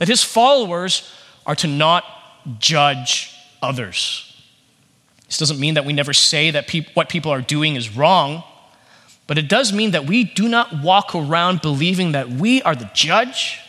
that 0.00 0.08
his 0.08 0.24
followers 0.24 1.08
are 1.44 1.54
to 1.54 1.66
not 1.66 2.04
judge 2.58 3.34
others. 3.62 4.26
This 5.26 5.36
doesn't 5.36 5.60
mean 5.60 5.74
that 5.74 5.84
we 5.84 5.92
never 5.92 6.14
say 6.14 6.50
that 6.50 6.66
pe- 6.66 6.86
what 6.94 7.10
people 7.10 7.30
are 7.30 7.42
doing 7.42 7.76
is 7.76 7.94
wrong, 7.94 8.42
but 9.26 9.36
it 9.36 9.46
does 9.46 9.74
mean 9.74 9.90
that 9.90 10.06
we 10.06 10.24
do 10.24 10.48
not 10.48 10.82
walk 10.82 11.14
around 11.14 11.60
believing 11.60 12.12
that 12.12 12.30
we 12.30 12.62
are 12.62 12.74
the 12.74 12.90
judge 12.94 13.60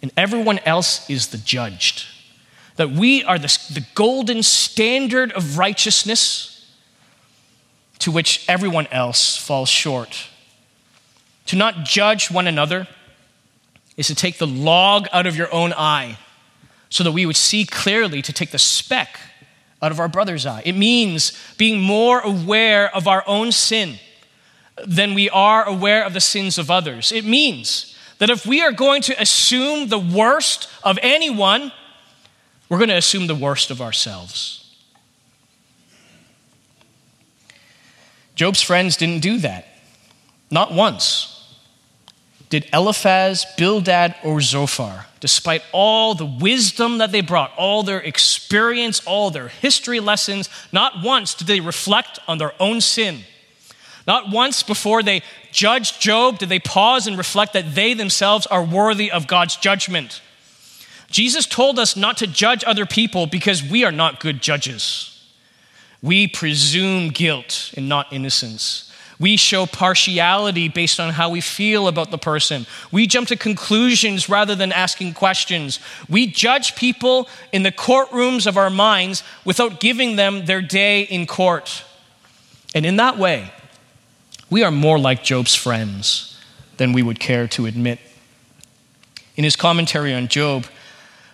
and 0.00 0.10
everyone 0.16 0.58
else 0.60 1.08
is 1.10 1.28
the 1.28 1.38
judged. 1.38 2.06
That 2.76 2.90
we 2.90 3.22
are 3.24 3.38
the, 3.38 3.58
the 3.74 3.84
golden 3.94 4.42
standard 4.42 5.32
of 5.32 5.58
righteousness 5.58 6.66
to 7.98 8.10
which 8.10 8.48
everyone 8.48 8.86
else 8.86 9.36
falls 9.36 9.68
short. 9.68 10.28
To 11.46 11.56
not 11.56 11.84
judge 11.84 12.30
one 12.30 12.46
another 12.46 12.88
is 13.98 14.06
to 14.06 14.14
take 14.14 14.38
the 14.38 14.46
log 14.46 15.08
out 15.12 15.26
of 15.26 15.36
your 15.36 15.52
own 15.52 15.74
eye 15.74 16.16
so 16.88 17.04
that 17.04 17.12
we 17.12 17.26
would 17.26 17.36
see 17.36 17.66
clearly 17.66 18.22
to 18.22 18.32
take 18.32 18.52
the 18.52 18.58
speck 18.58 19.18
out 19.82 19.92
of 19.92 20.00
our 20.00 20.08
brother's 20.08 20.46
eye. 20.46 20.62
It 20.64 20.76
means 20.76 21.32
being 21.58 21.80
more 21.80 22.20
aware 22.20 22.94
of 22.94 23.06
our 23.06 23.24
own 23.26 23.52
sin 23.52 23.96
than 24.86 25.14
we 25.14 25.28
are 25.28 25.64
aware 25.64 26.04
of 26.04 26.14
the 26.14 26.20
sins 26.20 26.56
of 26.56 26.70
others. 26.70 27.10
It 27.10 27.24
means 27.24 27.96
that 28.18 28.30
if 28.30 28.46
we 28.46 28.62
are 28.62 28.72
going 28.72 29.02
to 29.02 29.20
assume 29.20 29.88
the 29.88 29.98
worst 29.98 30.68
of 30.84 30.98
anyone, 31.02 31.72
we're 32.68 32.78
going 32.78 32.88
to 32.90 32.96
assume 32.96 33.26
the 33.26 33.34
worst 33.34 33.70
of 33.72 33.82
ourselves. 33.82 34.64
Job's 38.36 38.62
friends 38.62 38.96
didn't 38.96 39.20
do 39.20 39.38
that, 39.38 39.66
not 40.52 40.72
once 40.72 41.37
did 42.50 42.66
Eliphaz, 42.72 43.44
Bildad, 43.56 44.14
or 44.24 44.40
Zophar, 44.40 45.06
despite 45.20 45.62
all 45.72 46.14
the 46.14 46.24
wisdom 46.24 46.98
that 46.98 47.12
they 47.12 47.20
brought, 47.20 47.52
all 47.56 47.82
their 47.82 48.00
experience, 48.00 49.00
all 49.06 49.30
their 49.30 49.48
history 49.48 50.00
lessons, 50.00 50.48
not 50.72 51.02
once 51.02 51.34
did 51.34 51.46
they 51.46 51.60
reflect 51.60 52.18
on 52.26 52.38
their 52.38 52.54
own 52.60 52.80
sin. 52.80 53.20
Not 54.06 54.30
once 54.30 54.62
before 54.62 55.02
they 55.02 55.22
judged 55.52 56.00
Job 56.00 56.38
did 56.38 56.48
they 56.48 56.58
pause 56.58 57.06
and 57.06 57.18
reflect 57.18 57.52
that 57.52 57.74
they 57.74 57.92
themselves 57.92 58.46
are 58.46 58.64
worthy 58.64 59.10
of 59.10 59.26
God's 59.26 59.56
judgment. 59.56 60.22
Jesus 61.10 61.46
told 61.46 61.78
us 61.78 61.96
not 61.96 62.16
to 62.18 62.26
judge 62.26 62.64
other 62.66 62.86
people 62.86 63.26
because 63.26 63.62
we 63.62 63.84
are 63.84 63.92
not 63.92 64.20
good 64.20 64.40
judges. 64.40 65.14
We 66.00 66.26
presume 66.26 67.10
guilt 67.10 67.72
and 67.76 67.88
not 67.88 68.12
innocence. 68.12 68.90
We 69.20 69.36
show 69.36 69.66
partiality 69.66 70.68
based 70.68 71.00
on 71.00 71.12
how 71.12 71.30
we 71.30 71.40
feel 71.40 71.88
about 71.88 72.10
the 72.10 72.18
person. 72.18 72.66
We 72.92 73.06
jump 73.08 73.28
to 73.28 73.36
conclusions 73.36 74.28
rather 74.28 74.54
than 74.54 74.70
asking 74.70 75.14
questions. 75.14 75.80
We 76.08 76.28
judge 76.28 76.76
people 76.76 77.28
in 77.52 77.64
the 77.64 77.72
courtrooms 77.72 78.46
of 78.46 78.56
our 78.56 78.70
minds 78.70 79.24
without 79.44 79.80
giving 79.80 80.16
them 80.16 80.46
their 80.46 80.62
day 80.62 81.02
in 81.02 81.26
court. 81.26 81.84
And 82.74 82.86
in 82.86 82.96
that 82.96 83.18
way, 83.18 83.52
we 84.50 84.62
are 84.62 84.70
more 84.70 84.98
like 84.98 85.24
Job's 85.24 85.54
friends 85.54 86.40
than 86.76 86.92
we 86.92 87.02
would 87.02 87.18
care 87.18 87.48
to 87.48 87.66
admit. 87.66 87.98
In 89.36 89.42
his 89.42 89.56
commentary 89.56 90.14
on 90.14 90.28
Job, 90.28 90.66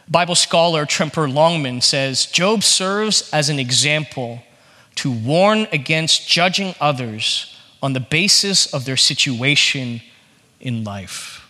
Bible 0.08 0.34
scholar 0.34 0.86
Tremper 0.86 1.32
Longman 1.32 1.82
says 1.82 2.26
Job 2.26 2.62
serves 2.62 3.30
as 3.30 3.50
an 3.50 3.58
example 3.58 4.42
to 4.96 5.12
warn 5.12 5.66
against 5.70 6.28
judging 6.28 6.74
others 6.80 7.53
on 7.84 7.92
the 7.92 8.00
basis 8.00 8.72
of 8.72 8.86
their 8.86 8.96
situation 8.96 10.00
in 10.58 10.84
life. 10.84 11.46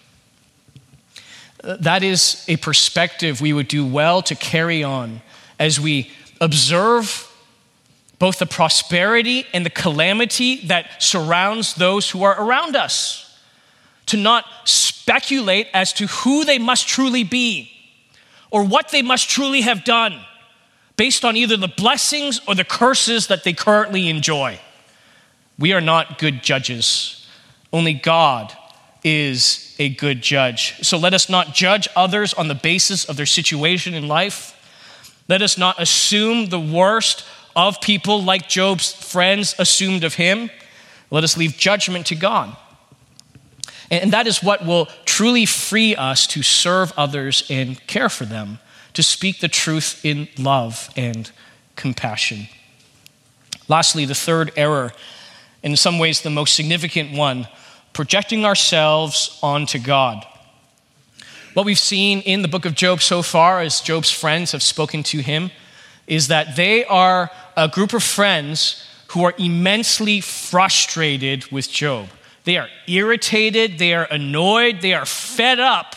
Uh, 1.63 1.77
that 1.79 2.03
is 2.03 2.45
a 2.49 2.57
perspective 2.57 3.41
we 3.41 3.53
would 3.53 3.69
do 3.69 3.87
well 3.87 4.21
to 4.21 4.35
carry 4.35 4.83
on 4.83 5.23
as 5.61 5.79
we 5.79 6.11
observe 6.41 7.31
both 8.19 8.41
the 8.41 8.47
prosperity 8.47 9.47
and 9.55 9.65
the 9.65 9.71
calamity 9.71 10.67
that 10.67 11.01
surrounds 11.01 11.77
those 11.77 12.11
who 12.11 12.25
are 12.25 12.45
around 12.45 12.75
us. 12.75 13.39
To 14.07 14.17
not 14.17 14.45
speculate 14.65 15.69
as 15.73 15.93
to 15.93 16.09
who 16.09 16.45
they 16.45 16.59
must 16.59 16.89
truly 16.89 17.23
be 17.23 17.71
or 18.51 18.65
what 18.65 18.89
they 18.89 19.03
must 19.03 19.31
truly 19.31 19.61
have 19.61 19.85
done 19.85 20.21
based 20.97 21.25
on 21.25 21.37
either 21.37 21.57
the 21.57 21.69
blessings 21.69 22.41
or 22.49 22.57
the 22.57 22.65
curses 22.65 23.29
that 23.29 23.45
they 23.45 23.53
currently 23.53 24.09
enjoy. 24.09 24.59
We 25.59 25.73
are 25.73 25.81
not 25.81 26.19
good 26.19 26.43
judges. 26.43 27.27
Only 27.73 27.95
God 27.95 28.53
is 29.03 29.75
a 29.79 29.91
good 29.91 30.23
judge. 30.23 30.75
So 30.83 30.97
let 30.97 31.15
us 31.15 31.29
not 31.29 31.55
judge 31.55 31.89
others 31.95 32.35
on 32.35 32.49
the 32.49 32.55
basis 32.55 33.05
of 33.05 33.17
their 33.17 33.27
situation 33.27 33.95
in 33.95 34.09
life. 34.09 34.53
Let 35.29 35.43
us 35.43 35.57
not 35.59 35.81
assume 35.81 36.49
the 36.49 36.61
worst 36.61 37.25
of 37.57 37.81
people 37.81 38.23
like 38.23 38.49
Job's 38.49 38.93
friends 38.93 39.55
assumed 39.59 40.05
of 40.05 40.15
him. 40.15 40.51
Let 41.11 41.25
us 41.25 41.37
leave 41.37 41.57
judgment 41.57 42.07
to 42.07 42.15
God. 42.15 42.57
And 43.91 44.13
that 44.13 44.27
is 44.27 44.43
what 44.43 44.65
will 44.65 44.87
truly 45.05 45.47
free 45.47 45.95
us 45.95 46.27
to 46.29 46.43
serve 46.43 46.93
others 46.97 47.45
and 47.51 47.85
care 47.87 48.09
for 48.09 48.25
them, 48.25 48.59
to 48.95 49.03
speak 49.03 49.41
the 49.41 49.49
truth 49.49 50.05
in 50.05 50.29
love 50.39 50.91
and 50.97 51.31
compassion. 51.77 52.49
Lastly, 53.69 54.05
the 54.05 54.15
third 54.15 54.53
error, 54.57 54.93
in 55.65 55.77
some 55.77 55.99
ways 55.99 56.21
the 56.21 56.31
most 56.31 56.55
significant 56.55 57.13
one, 57.13 57.49
projecting 57.93 58.45
ourselves 58.45 59.37
onto 59.43 59.79
God. 59.81 60.25
What 61.55 61.67
we've 61.67 61.79
seen 61.79 62.21
in 62.21 62.43
the 62.43 62.49
book 62.49 62.67
of 62.67 62.75
Job 62.75 63.01
so 63.01 63.23
far, 63.23 63.61
as 63.61 63.81
Job's 63.81 64.11
friends 64.11 64.53
have 64.53 64.63
spoken 64.63 65.03
to 65.05 65.19
him, 65.19 65.51
is 66.07 66.29
that 66.29 66.55
they 66.55 66.85
are 66.85 67.31
a 67.57 67.67
group 67.67 67.95
of 67.95 68.03
friends 68.03 68.87
who 69.09 69.25
are 69.25 69.35
immensely 69.39 70.21
frustrated 70.21 71.51
with 71.51 71.71
Job. 71.71 72.09
They 72.45 72.59
are 72.59 72.69
irritated, 72.87 73.79
they 73.79 73.95
are 73.95 74.09
annoyed, 74.11 74.83
they 74.83 74.93
are 74.93 75.07
fed 75.07 75.61
up 75.61 75.97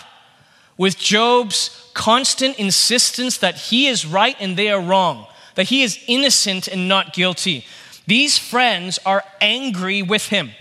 with 0.78 0.98
Job's 0.98 1.90
constant 1.94 2.58
insistence 2.58 3.40
that 3.40 3.56
he 3.56 3.88
is 3.88 4.06
right 4.06 4.36
and 4.40 4.56
they 4.56 4.70
are 4.70 4.80
wrong, 4.80 5.26
that 5.56 5.66
he 5.66 5.82
is 5.82 6.00
innocent 6.08 6.68
and 6.68 6.88
not 6.88 7.14
guilty. 7.14 7.66
These 8.08 8.38
friends 8.38 9.00
are 9.06 9.24
angry 9.42 10.02
with 10.02 10.28
him. 10.30 10.52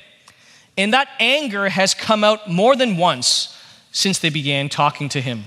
And 0.77 0.93
that 0.93 1.09
anger 1.19 1.69
has 1.69 1.95
come 1.95 2.23
out 2.23 2.51
more 2.51 2.77
than 2.77 2.97
once 2.97 3.57
since 3.93 4.19
they 4.19 4.29
began 4.29 4.69
talking 4.69 5.09
to 5.11 5.21
him. 5.21 5.45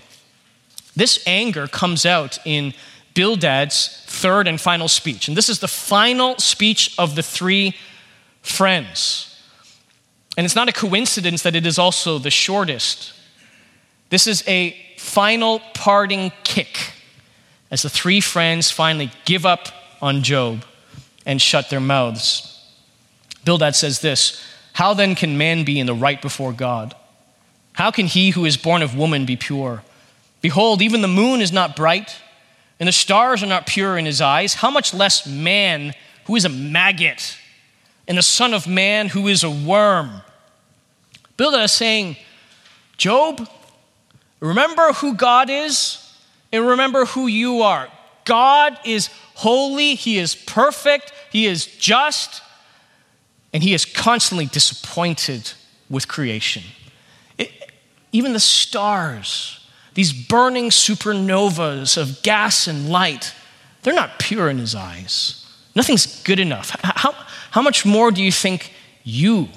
This 0.96 1.22
anger 1.28 1.68
comes 1.68 2.06
out 2.06 2.40
in 2.46 2.74
Bildad's 3.14 4.04
third 4.08 4.48
and 4.48 4.60
final 4.60 4.88
speech. 4.88 5.28
And 5.28 5.38
this 5.38 5.50
is 5.50 5.60
the 5.60 5.68
final 5.68 6.38
speech 6.38 6.96
of 6.98 7.16
the 7.16 7.22
three 7.22 7.76
friends. 8.42 9.26
And 10.38 10.46
it's 10.46 10.56
not 10.56 10.70
a 10.70 10.74
coincidence 10.74 11.44
that 11.44 11.56
it 11.56 11.66
is 11.66 11.78
also 11.78 12.18
the 12.18 12.32
shortest. 12.32 13.14
This 14.10 14.26
is 14.26 14.44
a 14.48 14.76
final 14.98 15.60
parting 15.74 16.32
kick 16.44 16.94
as 17.70 17.82
the 17.82 17.90
three 17.90 18.22
friends 18.22 18.72
finally 18.72 19.12
give 19.26 19.46
up 19.46 19.68
on 20.02 20.24
Job 20.24 20.64
and 21.30 21.40
shut 21.40 21.70
their 21.70 21.80
mouths. 21.80 22.60
Bildad 23.46 23.76
says 23.76 24.00
this 24.00 24.44
How 24.74 24.96
then 24.96 25.14
can 25.14 25.38
man 25.38 25.64
be 25.64 25.80
in 25.80 25.86
the 25.86 25.94
right 25.94 26.20
before 26.20 26.52
God? 26.52 26.96
How 27.74 27.92
can 27.92 28.08
he 28.08 28.32
who 28.32 28.46
is 28.46 28.58
born 28.58 28.82
of 28.82 28.98
woman 28.98 29.28
be 29.28 29.36
pure? 29.36 29.84
Behold, 30.42 30.82
even 30.82 31.02
the 31.04 31.08
moon 31.08 31.40
is 31.40 31.52
not 31.52 31.76
bright, 31.76 32.16
and 32.80 32.88
the 32.88 32.92
stars 32.92 33.44
are 33.44 33.48
not 33.48 33.68
pure 33.68 33.96
in 33.96 34.08
his 34.08 34.22
eyes. 34.22 34.56
How 34.56 34.72
much 34.72 34.92
less 34.92 35.28
man 35.28 35.94
who 36.26 36.36
is 36.36 36.46
a 36.46 36.50
maggot, 36.50 37.38
and 38.08 38.18
the 38.18 38.24
Son 38.24 38.56
of 38.56 38.66
Man 38.66 39.08
who 39.08 39.28
is 39.28 39.44
a 39.44 39.52
worm? 39.52 40.24
Bildad 41.38 41.66
is 41.66 41.72
saying, 41.72 42.18
Job, 42.98 43.48
remember 44.40 44.94
who 44.94 45.14
God 45.14 45.52
is 45.52 46.12
and 46.52 46.66
remember 46.66 47.06
who 47.06 47.28
you 47.28 47.62
are. 47.62 47.88
God 48.26 48.80
is 48.84 49.12
holy, 49.40 49.96
He 49.96 50.18
is 50.18 50.36
perfect, 50.36 51.12
He 51.32 51.46
is 51.46 51.66
just, 51.66 52.42
and 53.54 53.64
He 53.64 53.74
is 53.74 53.86
constantly 53.86 54.46
disappointed 54.46 55.54
with 55.90 56.08
creation. 56.08 56.64
It, 57.38 57.52
even 58.12 58.34
the 58.34 58.40
stars, 58.40 59.66
these 59.94 60.14
burning 60.14 60.70
supernovas 60.70 61.98
of 61.98 62.22
gas 62.22 62.68
and 62.68 62.90
light, 62.90 63.34
they're 63.84 63.94
not 63.94 64.20
pure 64.20 64.50
in 64.50 64.58
His 64.58 64.76
eyes. 64.76 65.46
Nothing's 65.76 66.22
good 66.24 66.40
enough. 66.40 66.76
How, 66.84 67.14
how 67.52 67.62
much 67.62 67.86
more 67.86 68.12
do 68.12 68.22
you 68.22 68.32
think 68.32 68.74
you, 69.04 69.48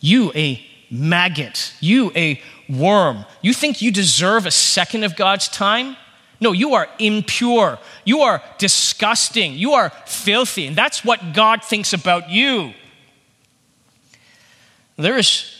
you, 0.00 0.32
a 0.34 0.64
maggot, 0.90 1.74
you 1.80 2.12
a 2.14 2.40
worm. 2.68 3.24
You 3.42 3.52
think 3.52 3.82
you 3.82 3.90
deserve 3.90 4.46
a 4.46 4.50
second 4.50 5.04
of 5.04 5.16
God's 5.16 5.48
time? 5.48 5.96
No, 6.40 6.52
you 6.52 6.74
are 6.74 6.88
impure. 6.98 7.78
You 8.04 8.20
are 8.20 8.42
disgusting. 8.58 9.54
You 9.54 9.72
are 9.72 9.90
filthy. 10.06 10.66
And 10.66 10.76
that's 10.76 11.04
what 11.04 11.32
God 11.32 11.64
thinks 11.64 11.92
about 11.92 12.30
you. 12.30 12.74
There 14.96 15.18
is 15.18 15.52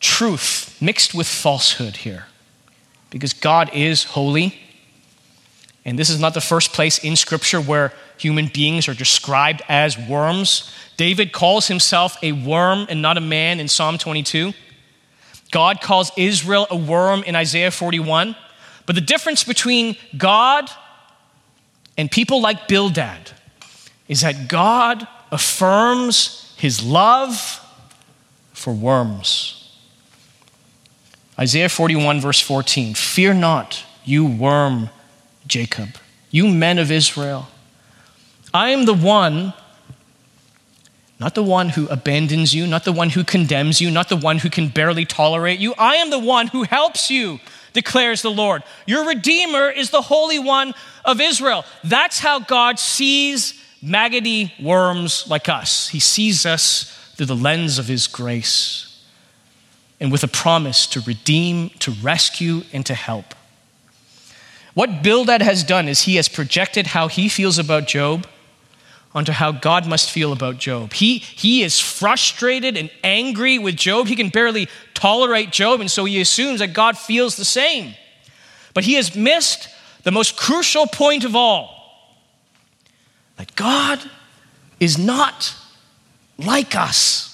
truth 0.00 0.76
mixed 0.80 1.14
with 1.14 1.26
falsehood 1.26 1.96
here 1.96 2.26
because 3.10 3.32
God 3.32 3.70
is 3.72 4.04
holy. 4.04 4.58
And 5.84 5.98
this 5.98 6.10
is 6.10 6.20
not 6.20 6.34
the 6.34 6.40
first 6.40 6.72
place 6.72 6.98
in 6.98 7.16
Scripture 7.16 7.60
where 7.60 7.92
human 8.16 8.48
beings 8.48 8.88
are 8.88 8.94
described 8.94 9.62
as 9.68 9.98
worms. 9.98 10.72
David 10.96 11.32
calls 11.32 11.66
himself 11.66 12.16
a 12.22 12.32
worm 12.32 12.86
and 12.88 13.02
not 13.02 13.16
a 13.16 13.20
man 13.20 13.58
in 13.58 13.68
Psalm 13.68 13.98
22. 13.98 14.52
God 15.50 15.80
calls 15.80 16.12
Israel 16.16 16.66
a 16.70 16.76
worm 16.76 17.22
in 17.24 17.36
Isaiah 17.36 17.70
41. 17.70 18.36
But 18.86 18.94
the 18.94 19.00
difference 19.00 19.44
between 19.44 19.96
God 20.16 20.70
and 21.96 22.10
people 22.10 22.40
like 22.40 22.68
Bildad 22.68 23.30
is 24.08 24.22
that 24.22 24.48
God 24.48 25.06
affirms 25.30 26.54
his 26.56 26.82
love 26.84 27.60
for 28.52 28.72
worms. 28.72 29.58
Isaiah 31.38 31.68
41, 31.68 32.20
verse 32.20 32.40
14 32.40 32.94
Fear 32.94 33.34
not, 33.34 33.84
you 34.04 34.26
worm 34.26 34.90
Jacob, 35.46 35.96
you 36.30 36.46
men 36.48 36.78
of 36.78 36.90
Israel. 36.90 37.48
I 38.54 38.70
am 38.70 38.84
the 38.84 38.94
one, 38.94 39.54
not 41.18 41.34
the 41.34 41.42
one 41.42 41.70
who 41.70 41.88
abandons 41.88 42.54
you, 42.54 42.66
not 42.66 42.84
the 42.84 42.92
one 42.92 43.10
who 43.10 43.24
condemns 43.24 43.80
you, 43.80 43.90
not 43.90 44.08
the 44.08 44.16
one 44.16 44.38
who 44.38 44.50
can 44.50 44.68
barely 44.68 45.04
tolerate 45.04 45.58
you. 45.58 45.74
I 45.78 45.96
am 45.96 46.10
the 46.10 46.18
one 46.18 46.48
who 46.48 46.64
helps 46.64 47.10
you, 47.10 47.40
declares 47.72 48.22
the 48.22 48.30
Lord. 48.30 48.62
Your 48.86 49.06
Redeemer 49.06 49.68
is 49.68 49.90
the 49.90 50.02
Holy 50.02 50.38
One 50.38 50.74
of 51.04 51.20
Israel. 51.20 51.64
That's 51.84 52.18
how 52.18 52.40
God 52.40 52.78
sees 52.78 53.60
maggoty 53.82 54.52
worms 54.60 55.26
like 55.28 55.48
us. 55.48 55.88
He 55.88 56.00
sees 56.00 56.46
us 56.46 57.12
through 57.16 57.26
the 57.26 57.36
lens 57.36 57.78
of 57.78 57.86
His 57.88 58.06
grace 58.06 58.88
and 60.02 60.10
with 60.10 60.24
a 60.24 60.28
promise 60.28 60.86
to 60.88 61.00
redeem, 61.02 61.70
to 61.78 61.92
rescue, 61.92 62.62
and 62.72 62.84
to 62.84 62.94
help. 62.94 63.36
What 64.74 65.02
Bildad 65.02 65.42
has 65.42 65.62
done 65.62 65.86
is 65.86 66.02
he 66.02 66.16
has 66.16 66.28
projected 66.28 66.88
how 66.88 67.06
he 67.06 67.28
feels 67.28 67.58
about 67.58 67.86
Job 67.86 68.26
onto 69.14 69.32
how 69.32 69.52
God 69.52 69.86
must 69.86 70.10
feel 70.10 70.32
about 70.32 70.58
Job. 70.58 70.92
He, 70.94 71.18
he 71.18 71.62
is 71.62 71.78
frustrated 71.78 72.76
and 72.76 72.90
angry 73.04 73.58
with 73.58 73.76
Job. 73.76 74.06
He 74.06 74.16
can 74.16 74.30
barely 74.30 74.68
tolerate 74.94 75.50
Job, 75.50 75.80
and 75.80 75.90
so 75.90 76.04
he 76.04 76.20
assumes 76.20 76.60
that 76.60 76.72
God 76.72 76.96
feels 76.96 77.36
the 77.36 77.44
same. 77.44 77.94
But 78.74 78.84
he 78.84 78.94
has 78.94 79.14
missed 79.14 79.68
the 80.02 80.10
most 80.10 80.36
crucial 80.36 80.86
point 80.86 81.24
of 81.24 81.36
all 81.36 81.78
that 83.36 83.54
God 83.54 84.00
is 84.80 84.98
not 84.98 85.54
like 86.38 86.74
us. 86.74 87.28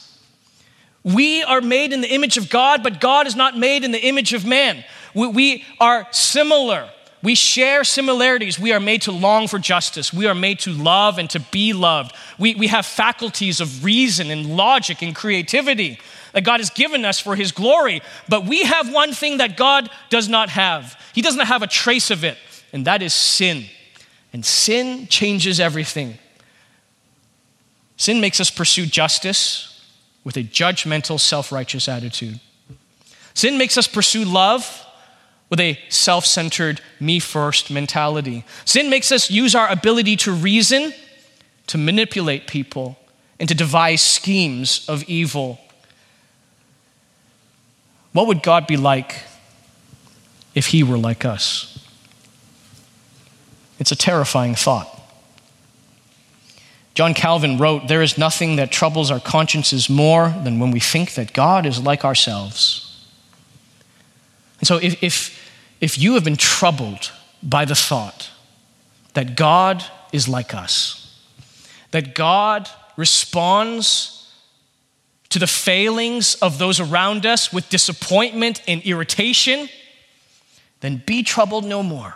We 1.04 1.42
are 1.42 1.60
made 1.60 1.92
in 1.92 2.00
the 2.00 2.12
image 2.12 2.36
of 2.36 2.50
God, 2.50 2.82
but 2.82 3.00
God 3.00 3.26
is 3.26 3.36
not 3.36 3.56
made 3.56 3.84
in 3.84 3.92
the 3.92 4.04
image 4.04 4.34
of 4.34 4.44
man. 4.44 4.84
We, 5.14 5.28
we 5.28 5.64
are 5.80 6.06
similar. 6.10 6.90
We 7.22 7.34
share 7.34 7.82
similarities. 7.82 8.58
We 8.58 8.72
are 8.72 8.80
made 8.80 9.02
to 9.02 9.12
long 9.12 9.48
for 9.48 9.58
justice. 9.58 10.12
We 10.12 10.26
are 10.26 10.34
made 10.34 10.60
to 10.60 10.70
love 10.70 11.18
and 11.18 11.28
to 11.30 11.40
be 11.40 11.72
loved. 11.72 12.14
We, 12.38 12.54
we 12.54 12.68
have 12.68 12.86
faculties 12.86 13.60
of 13.60 13.84
reason 13.84 14.30
and 14.30 14.56
logic 14.56 15.02
and 15.02 15.14
creativity 15.14 15.98
that 16.32 16.44
God 16.44 16.60
has 16.60 16.70
given 16.70 17.04
us 17.04 17.18
for 17.18 17.34
His 17.34 17.50
glory. 17.50 18.02
But 18.28 18.46
we 18.46 18.62
have 18.62 18.92
one 18.92 19.12
thing 19.12 19.38
that 19.38 19.56
God 19.56 19.90
does 20.10 20.28
not 20.28 20.50
have 20.50 20.96
He 21.12 21.22
doesn't 21.22 21.46
have 21.46 21.62
a 21.62 21.66
trace 21.66 22.10
of 22.10 22.22
it, 22.22 22.38
and 22.72 22.86
that 22.86 23.02
is 23.02 23.12
sin. 23.12 23.64
And 24.32 24.44
sin 24.44 25.08
changes 25.08 25.58
everything. 25.58 26.18
Sin 27.96 28.20
makes 28.20 28.40
us 28.40 28.50
pursue 28.50 28.86
justice 28.86 29.84
with 30.22 30.36
a 30.36 30.44
judgmental, 30.44 31.18
self 31.18 31.50
righteous 31.50 31.88
attitude. 31.88 32.38
Sin 33.34 33.58
makes 33.58 33.76
us 33.76 33.88
pursue 33.88 34.24
love 34.24 34.84
with 35.50 35.60
a 35.60 35.78
self 35.88 36.26
centered, 36.26 36.80
me 37.00 37.18
first 37.18 37.70
mentality. 37.70 38.44
Sin 38.64 38.90
makes 38.90 39.10
us 39.10 39.30
use 39.30 39.54
our 39.54 39.68
ability 39.68 40.16
to 40.16 40.32
reason 40.32 40.92
to 41.68 41.78
manipulate 41.78 42.46
people 42.46 42.98
and 43.38 43.48
to 43.48 43.54
devise 43.54 44.02
schemes 44.02 44.86
of 44.88 45.04
evil. 45.04 45.60
What 48.12 48.26
would 48.26 48.42
God 48.42 48.66
be 48.66 48.76
like 48.76 49.22
if 50.54 50.66
He 50.66 50.82
were 50.82 50.98
like 50.98 51.24
us? 51.24 51.74
It's 53.78 53.92
a 53.92 53.96
terrifying 53.96 54.54
thought. 54.54 54.94
John 56.94 57.14
Calvin 57.14 57.58
wrote, 57.58 57.86
There 57.86 58.02
is 58.02 58.18
nothing 58.18 58.56
that 58.56 58.72
troubles 58.72 59.10
our 59.10 59.20
consciences 59.20 59.88
more 59.88 60.34
than 60.42 60.58
when 60.58 60.72
we 60.72 60.80
think 60.80 61.14
that 61.14 61.32
God 61.32 61.64
is 61.64 61.80
like 61.80 62.04
ourselves. 62.04 62.87
And 64.58 64.66
so, 64.66 64.76
if, 64.78 65.02
if, 65.02 65.50
if 65.80 65.98
you 65.98 66.14
have 66.14 66.24
been 66.24 66.36
troubled 66.36 67.12
by 67.42 67.64
the 67.64 67.74
thought 67.74 68.30
that 69.14 69.36
God 69.36 69.84
is 70.12 70.28
like 70.28 70.54
us, 70.54 71.20
that 71.90 72.14
God 72.14 72.68
responds 72.96 74.32
to 75.30 75.38
the 75.38 75.46
failings 75.46 76.34
of 76.36 76.58
those 76.58 76.80
around 76.80 77.26
us 77.26 77.52
with 77.52 77.68
disappointment 77.68 78.62
and 78.66 78.82
irritation, 78.82 79.68
then 80.80 81.02
be 81.06 81.22
troubled 81.22 81.64
no 81.64 81.82
more. 81.82 82.14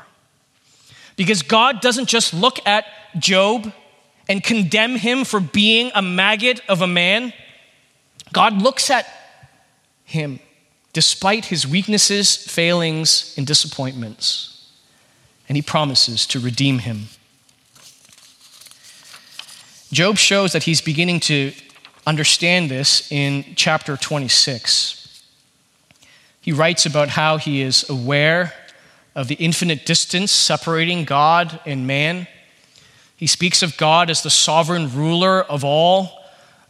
Because 1.16 1.42
God 1.42 1.80
doesn't 1.80 2.06
just 2.06 2.32
look 2.32 2.58
at 2.66 2.86
Job 3.18 3.72
and 4.28 4.42
condemn 4.42 4.96
him 4.96 5.24
for 5.24 5.40
being 5.40 5.92
a 5.94 6.02
maggot 6.02 6.62
of 6.68 6.80
a 6.80 6.86
man. 6.86 7.32
God 8.32 8.62
looks 8.62 8.88
at 8.90 9.06
him 10.04 10.40
despite 10.92 11.46
his 11.46 11.66
weaknesses, 11.66 12.36
failings, 12.36 13.34
and 13.36 13.46
disappointments, 13.46 14.70
and 15.48 15.56
he 15.56 15.62
promises 15.62 16.26
to 16.26 16.38
redeem 16.38 16.80
him. 16.80 17.08
Job 19.90 20.16
shows 20.16 20.52
that 20.52 20.64
he's 20.64 20.80
beginning 20.80 21.20
to 21.20 21.52
understand 22.06 22.70
this 22.70 23.10
in 23.12 23.44
chapter 23.56 23.96
26. 23.96 25.22
He 26.40 26.52
writes 26.52 26.86
about 26.86 27.10
how 27.10 27.36
he 27.36 27.62
is 27.62 27.88
aware 27.88 28.52
of 29.14 29.28
the 29.28 29.34
infinite 29.34 29.86
distance 29.86 30.32
separating 30.32 31.04
God 31.04 31.60
and 31.66 31.86
man. 31.86 32.26
He 33.16 33.26
speaks 33.26 33.62
of 33.62 33.76
God 33.76 34.10
as 34.10 34.22
the 34.22 34.30
sovereign 34.30 34.92
ruler 34.92 35.42
of 35.42 35.64
all 35.64 36.21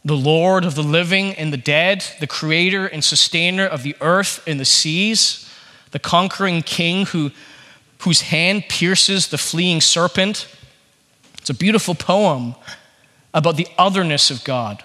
the 0.05 0.17
Lord 0.17 0.65
of 0.65 0.75
the 0.75 0.83
living 0.83 1.33
and 1.33 1.53
the 1.53 1.57
dead, 1.57 2.05
the 2.19 2.27
creator 2.27 2.85
and 2.85 3.03
sustainer 3.03 3.65
of 3.65 3.83
the 3.83 3.95
earth 4.01 4.43
and 4.45 4.59
the 4.59 4.65
seas, 4.65 5.49
the 5.91 5.99
conquering 5.99 6.61
king 6.61 7.05
who, 7.07 7.31
whose 7.99 8.21
hand 8.21 8.65
pierces 8.67 9.27
the 9.27 9.37
fleeing 9.37 9.79
serpent. 9.79 10.47
It's 11.37 11.49
a 11.49 11.53
beautiful 11.53 11.95
poem 11.95 12.55
about 13.33 13.55
the 13.55 13.67
otherness 13.77 14.29
of 14.29 14.43
God. 14.43 14.83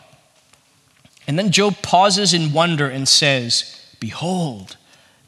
And 1.26 1.38
then 1.38 1.50
Job 1.50 1.82
pauses 1.82 2.32
in 2.32 2.52
wonder 2.52 2.88
and 2.88 3.06
says, 3.08 3.74
Behold, 4.00 4.76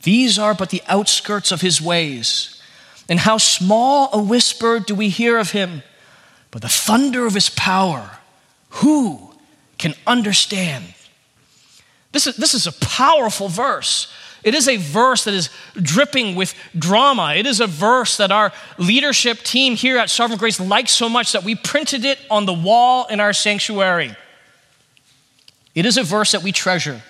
these 0.03 0.38
are 0.38 0.55
but 0.55 0.70
the 0.70 0.83
outskirts 0.88 1.50
of 1.53 1.61
his 1.61 1.81
ways. 1.81 2.62
And 3.09 3.18
how 3.18 3.38
small 3.38 4.09
a 4.12 4.22
whisper 4.22 4.79
do 4.79 4.94
we 4.94 5.09
hear 5.09 5.37
of 5.37 5.50
him, 5.50 5.83
but 6.53 6.62
the 6.62 6.68
thunder 6.68 7.26
of 7.26 7.35
his 7.35 7.50
power, 7.50 8.18
who 8.70 9.30
can 9.81 9.95
understand. 10.07 10.85
This 12.12 12.27
is, 12.27 12.37
this 12.37 12.55
is 12.55 12.66
a 12.66 12.73
powerful 12.73 13.49
verse. 13.49 14.12
It 14.43 14.55
is 14.55 14.69
a 14.69 14.77
verse 14.77 15.25
that 15.25 15.35
is 15.35 15.51
dripping 15.75 16.35
with 16.35 16.55
drama. 16.79 17.35
It 17.35 17.47
is 17.47 17.61
a 17.61 17.66
verse 17.66 18.16
that 18.19 18.31
our 18.31 18.53
leadership 18.79 19.38
team 19.38 19.77
here 19.77 19.99
at 19.99 20.11
Sovereign 20.11 20.38
Grace 20.38 20.61
likes 20.61 20.93
so 20.93 21.09
much 21.09 21.33
that 21.33 21.45
we 21.45 21.55
printed 21.55 22.05
it 22.05 22.19
on 22.31 22.47
the 22.47 22.53
wall 22.53 23.07
in 23.07 23.21
our 23.21 23.33
sanctuary. 23.33 24.14
It 25.75 25.87
is 25.87 25.97
a 25.97 26.03
verse 26.03 26.33
that 26.33 26.43
we 26.43 26.53
treasure 26.53 27.03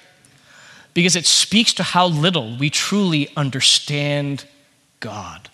because 0.95 1.17
it 1.17 1.27
speaks 1.27 1.73
to 1.75 1.83
how 1.83 2.07
little 2.07 2.57
we 2.57 2.69
truly 2.71 3.31
understand 3.37 4.45
God. 4.99 5.49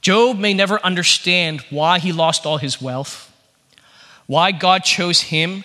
Job 0.00 0.38
may 0.38 0.54
never 0.54 0.78
understand 0.84 1.62
why 1.70 1.98
he 1.98 2.12
lost 2.12 2.46
all 2.46 2.58
his 2.58 2.80
wealth, 2.80 3.32
why 4.26 4.52
God 4.52 4.84
chose 4.84 5.20
him 5.20 5.64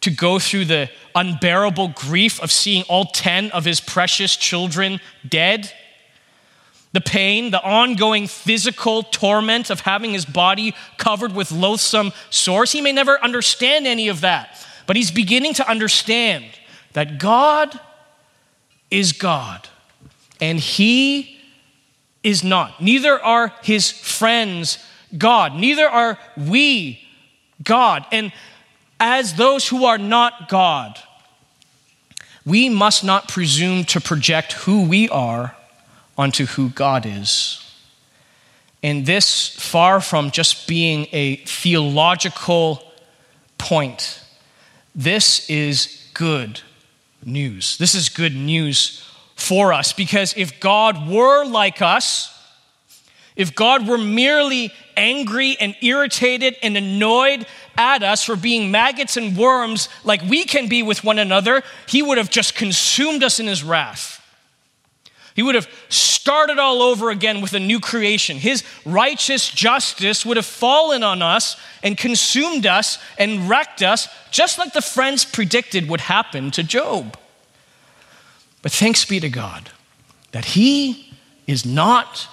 to 0.00 0.10
go 0.10 0.38
through 0.38 0.64
the 0.64 0.90
unbearable 1.14 1.88
grief 1.88 2.40
of 2.40 2.52
seeing 2.52 2.84
all 2.84 3.06
10 3.06 3.50
of 3.50 3.64
his 3.64 3.80
precious 3.80 4.36
children 4.36 5.00
dead, 5.28 5.72
the 6.92 7.00
pain, 7.00 7.50
the 7.50 7.62
ongoing 7.62 8.26
physical 8.26 9.02
torment 9.02 9.70
of 9.70 9.80
having 9.80 10.12
his 10.12 10.24
body 10.24 10.74
covered 10.96 11.34
with 11.34 11.50
loathsome 11.50 12.12
sores. 12.30 12.72
He 12.72 12.80
may 12.80 12.92
never 12.92 13.22
understand 13.22 13.86
any 13.86 14.08
of 14.08 14.20
that, 14.22 14.64
but 14.86 14.96
he's 14.96 15.10
beginning 15.10 15.54
to 15.54 15.68
understand 15.68 16.44
that 16.92 17.18
God 17.18 17.78
is 18.90 19.12
God 19.12 19.68
and 20.40 20.58
he 20.58 21.38
is 22.22 22.42
not. 22.42 22.80
Neither 22.80 23.20
are 23.22 23.52
his 23.62 23.90
friends 23.90 24.78
God, 25.16 25.54
neither 25.54 25.88
are 25.88 26.18
we 26.36 27.00
God. 27.62 28.04
And 28.12 28.32
as 29.00 29.34
those 29.34 29.68
who 29.68 29.84
are 29.84 29.98
not 29.98 30.48
God, 30.48 30.98
we 32.44 32.68
must 32.68 33.04
not 33.04 33.28
presume 33.28 33.84
to 33.84 34.00
project 34.00 34.52
who 34.54 34.88
we 34.88 35.08
are 35.08 35.54
onto 36.16 36.46
who 36.46 36.70
God 36.70 37.06
is. 37.06 37.64
And 38.82 39.06
this, 39.06 39.48
far 39.48 40.00
from 40.00 40.30
just 40.30 40.68
being 40.68 41.06
a 41.12 41.36
theological 41.36 42.82
point, 43.58 44.22
this 44.94 45.48
is 45.50 46.08
good 46.14 46.60
news. 47.24 47.76
This 47.78 47.94
is 47.94 48.08
good 48.08 48.34
news 48.34 49.04
for 49.34 49.72
us 49.72 49.92
because 49.92 50.34
if 50.36 50.58
God 50.60 51.08
were 51.08 51.44
like 51.44 51.82
us, 51.82 52.34
if 53.38 53.54
God 53.54 53.86
were 53.86 53.96
merely 53.96 54.74
angry 54.96 55.56
and 55.58 55.76
irritated 55.80 56.56
and 56.60 56.76
annoyed 56.76 57.46
at 57.76 58.02
us 58.02 58.24
for 58.24 58.34
being 58.34 58.72
maggots 58.72 59.16
and 59.16 59.38
worms 59.38 59.88
like 60.02 60.20
we 60.22 60.44
can 60.44 60.68
be 60.68 60.82
with 60.82 61.04
one 61.04 61.20
another, 61.20 61.62
He 61.86 62.02
would 62.02 62.18
have 62.18 62.28
just 62.28 62.56
consumed 62.56 63.22
us 63.22 63.38
in 63.38 63.46
His 63.46 63.62
wrath. 63.62 64.16
He 65.36 65.42
would 65.44 65.54
have 65.54 65.68
started 65.88 66.58
all 66.58 66.82
over 66.82 67.10
again 67.10 67.40
with 67.40 67.52
a 67.54 67.60
new 67.60 67.78
creation. 67.78 68.38
His 68.38 68.64
righteous 68.84 69.48
justice 69.48 70.26
would 70.26 70.36
have 70.36 70.44
fallen 70.44 71.04
on 71.04 71.22
us 71.22 71.56
and 71.80 71.96
consumed 71.96 72.66
us 72.66 72.98
and 73.18 73.48
wrecked 73.48 73.82
us, 73.82 74.08
just 74.32 74.58
like 74.58 74.72
the 74.72 74.82
friends 74.82 75.24
predicted 75.24 75.88
would 75.88 76.00
happen 76.00 76.50
to 76.50 76.64
Job. 76.64 77.16
But 78.62 78.72
thanks 78.72 79.04
be 79.04 79.20
to 79.20 79.28
God 79.28 79.70
that 80.32 80.44
He 80.44 81.14
is 81.46 81.64
not 81.64 82.28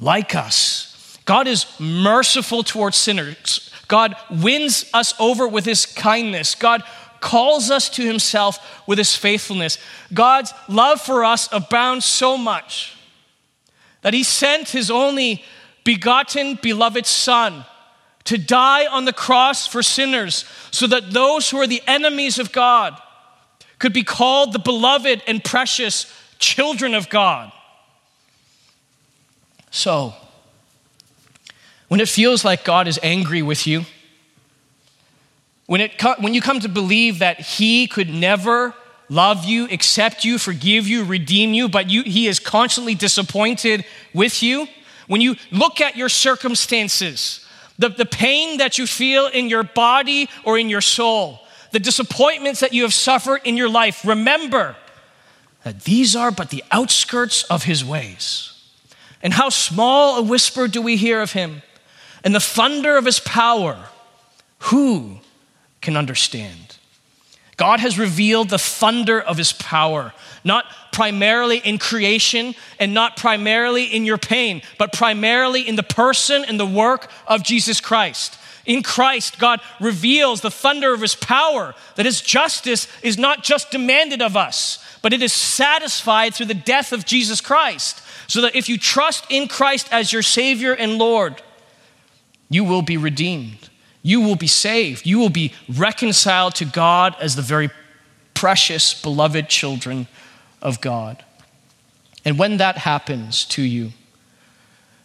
like 0.00 0.34
us. 0.34 1.18
God 1.26 1.46
is 1.46 1.66
merciful 1.78 2.64
towards 2.64 2.96
sinners. 2.96 3.70
God 3.86 4.16
wins 4.30 4.90
us 4.94 5.14
over 5.20 5.46
with 5.46 5.64
his 5.64 5.86
kindness. 5.86 6.54
God 6.54 6.82
calls 7.20 7.70
us 7.70 7.88
to 7.90 8.04
himself 8.04 8.82
with 8.88 8.98
his 8.98 9.14
faithfulness. 9.14 9.78
God's 10.12 10.52
love 10.68 11.00
for 11.00 11.24
us 11.24 11.48
abounds 11.52 12.04
so 12.04 12.36
much 12.36 12.96
that 14.02 14.14
he 14.14 14.24
sent 14.24 14.70
his 14.70 14.90
only 14.90 15.44
begotten, 15.84 16.58
beloved 16.62 17.06
Son 17.06 17.64
to 18.24 18.38
die 18.38 18.86
on 18.86 19.04
the 19.04 19.12
cross 19.12 19.66
for 19.66 19.82
sinners 19.82 20.44
so 20.70 20.86
that 20.86 21.10
those 21.12 21.50
who 21.50 21.58
are 21.58 21.66
the 21.66 21.82
enemies 21.86 22.38
of 22.38 22.52
God 22.52 22.96
could 23.78 23.92
be 23.92 24.04
called 24.04 24.52
the 24.52 24.58
beloved 24.58 25.22
and 25.26 25.42
precious 25.42 26.12
children 26.38 26.94
of 26.94 27.08
God. 27.08 27.52
So, 29.70 30.14
when 31.88 32.00
it 32.00 32.08
feels 32.08 32.44
like 32.44 32.64
God 32.64 32.88
is 32.88 32.98
angry 33.02 33.42
with 33.42 33.66
you, 33.66 33.84
when, 35.66 35.80
it, 35.80 36.02
when 36.18 36.34
you 36.34 36.40
come 36.40 36.60
to 36.60 36.68
believe 36.68 37.20
that 37.20 37.40
He 37.40 37.86
could 37.86 38.10
never 38.10 38.74
love 39.08 39.44
you, 39.44 39.66
accept 39.66 40.24
you, 40.24 40.38
forgive 40.38 40.86
you, 40.86 41.04
redeem 41.04 41.52
you, 41.52 41.68
but 41.68 41.88
you, 41.90 42.02
He 42.02 42.26
is 42.26 42.38
constantly 42.40 42.94
disappointed 42.94 43.84
with 44.12 44.42
you, 44.42 44.66
when 45.06 45.20
you 45.20 45.36
look 45.50 45.80
at 45.80 45.96
your 45.96 46.08
circumstances, 46.08 47.44
the, 47.78 47.88
the 47.88 48.06
pain 48.06 48.58
that 48.58 48.78
you 48.78 48.86
feel 48.86 49.26
in 49.26 49.48
your 49.48 49.64
body 49.64 50.28
or 50.44 50.56
in 50.58 50.68
your 50.68 50.80
soul, 50.80 51.40
the 51.72 51.80
disappointments 51.80 52.60
that 52.60 52.72
you 52.72 52.82
have 52.82 52.94
suffered 52.94 53.40
in 53.44 53.56
your 53.56 53.68
life, 53.68 54.04
remember 54.04 54.76
that 55.64 55.82
these 55.82 56.14
are 56.14 56.30
but 56.30 56.50
the 56.50 56.62
outskirts 56.70 57.42
of 57.44 57.64
his 57.64 57.84
ways. 57.84 58.59
And 59.22 59.32
how 59.32 59.48
small 59.48 60.16
a 60.16 60.22
whisper 60.22 60.68
do 60.68 60.80
we 60.80 60.96
hear 60.96 61.20
of 61.20 61.32
him? 61.32 61.62
And 62.24 62.34
the 62.34 62.40
thunder 62.40 62.96
of 62.96 63.04
his 63.04 63.20
power, 63.20 63.78
who 64.58 65.18
can 65.80 65.96
understand? 65.96 66.76
God 67.56 67.80
has 67.80 67.98
revealed 67.98 68.48
the 68.48 68.58
thunder 68.58 69.20
of 69.20 69.36
his 69.36 69.52
power, 69.52 70.14
not 70.44 70.64
primarily 70.92 71.58
in 71.58 71.76
creation 71.76 72.54
and 72.78 72.94
not 72.94 73.18
primarily 73.18 73.84
in 73.84 74.06
your 74.06 74.16
pain, 74.16 74.62
but 74.78 74.92
primarily 74.92 75.68
in 75.68 75.76
the 75.76 75.82
person 75.82 76.44
and 76.44 76.58
the 76.58 76.66
work 76.66 77.10
of 77.26 77.42
Jesus 77.42 77.80
Christ. 77.80 78.38
In 78.64 78.82
Christ, 78.82 79.38
God 79.38 79.60
reveals 79.80 80.40
the 80.40 80.50
thunder 80.50 80.94
of 80.94 81.00
his 81.00 81.14
power, 81.14 81.74
that 81.96 82.06
his 82.06 82.20
justice 82.20 82.86
is 83.02 83.18
not 83.18 83.42
just 83.42 83.70
demanded 83.70 84.22
of 84.22 84.36
us, 84.36 84.82
but 85.02 85.12
it 85.12 85.22
is 85.22 85.32
satisfied 85.32 86.34
through 86.34 86.46
the 86.46 86.54
death 86.54 86.92
of 86.92 87.04
Jesus 87.04 87.40
Christ. 87.40 88.00
So 88.30 88.42
that 88.42 88.54
if 88.54 88.68
you 88.68 88.78
trust 88.78 89.26
in 89.28 89.48
Christ 89.48 89.88
as 89.90 90.12
your 90.12 90.22
Savior 90.22 90.72
and 90.72 90.98
Lord, 90.98 91.42
you 92.48 92.62
will 92.62 92.80
be 92.80 92.96
redeemed. 92.96 93.70
You 94.04 94.20
will 94.20 94.36
be 94.36 94.46
saved. 94.46 95.04
You 95.04 95.18
will 95.18 95.30
be 95.30 95.52
reconciled 95.68 96.54
to 96.54 96.64
God 96.64 97.16
as 97.20 97.34
the 97.34 97.42
very 97.42 97.70
precious, 98.32 98.94
beloved 98.94 99.48
children 99.48 100.06
of 100.62 100.80
God. 100.80 101.24
And 102.24 102.38
when 102.38 102.58
that 102.58 102.78
happens 102.78 103.44
to 103.46 103.62
you, 103.62 103.90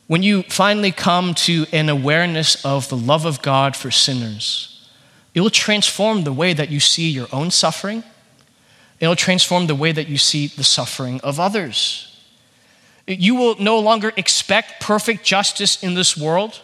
when 0.06 0.22
you 0.22 0.44
finally 0.44 0.92
come 0.92 1.34
to 1.34 1.66
an 1.72 1.90
awareness 1.90 2.64
of 2.64 2.90
the 2.90 2.98
love 2.98 3.26
of 3.26 3.42
God 3.42 3.76
for 3.76 3.90
sinners, 3.90 4.88
it 5.34 5.42
will 5.42 5.50
transform 5.50 6.26
the 6.26 6.32
way 6.32 6.54
that 6.54 6.70
you 6.70 6.80
see 6.80 7.10
your 7.10 7.28
own 7.34 7.50
suffering. 7.50 8.04
It'll 9.00 9.16
transform 9.16 9.66
the 9.66 9.74
way 9.74 9.92
that 9.94 10.08
you 10.08 10.20
see 10.20 10.46
the 10.46 10.64
suffering 10.64 11.20
of 11.22 11.40
others. 11.40 12.15
You 13.08 13.36
will 13.36 13.56
no 13.60 13.80
longer 13.80 14.12
expect 14.18 14.82
perfect 14.82 15.24
justice 15.24 15.82
in 15.84 15.94
this 15.94 16.18
world 16.18 16.62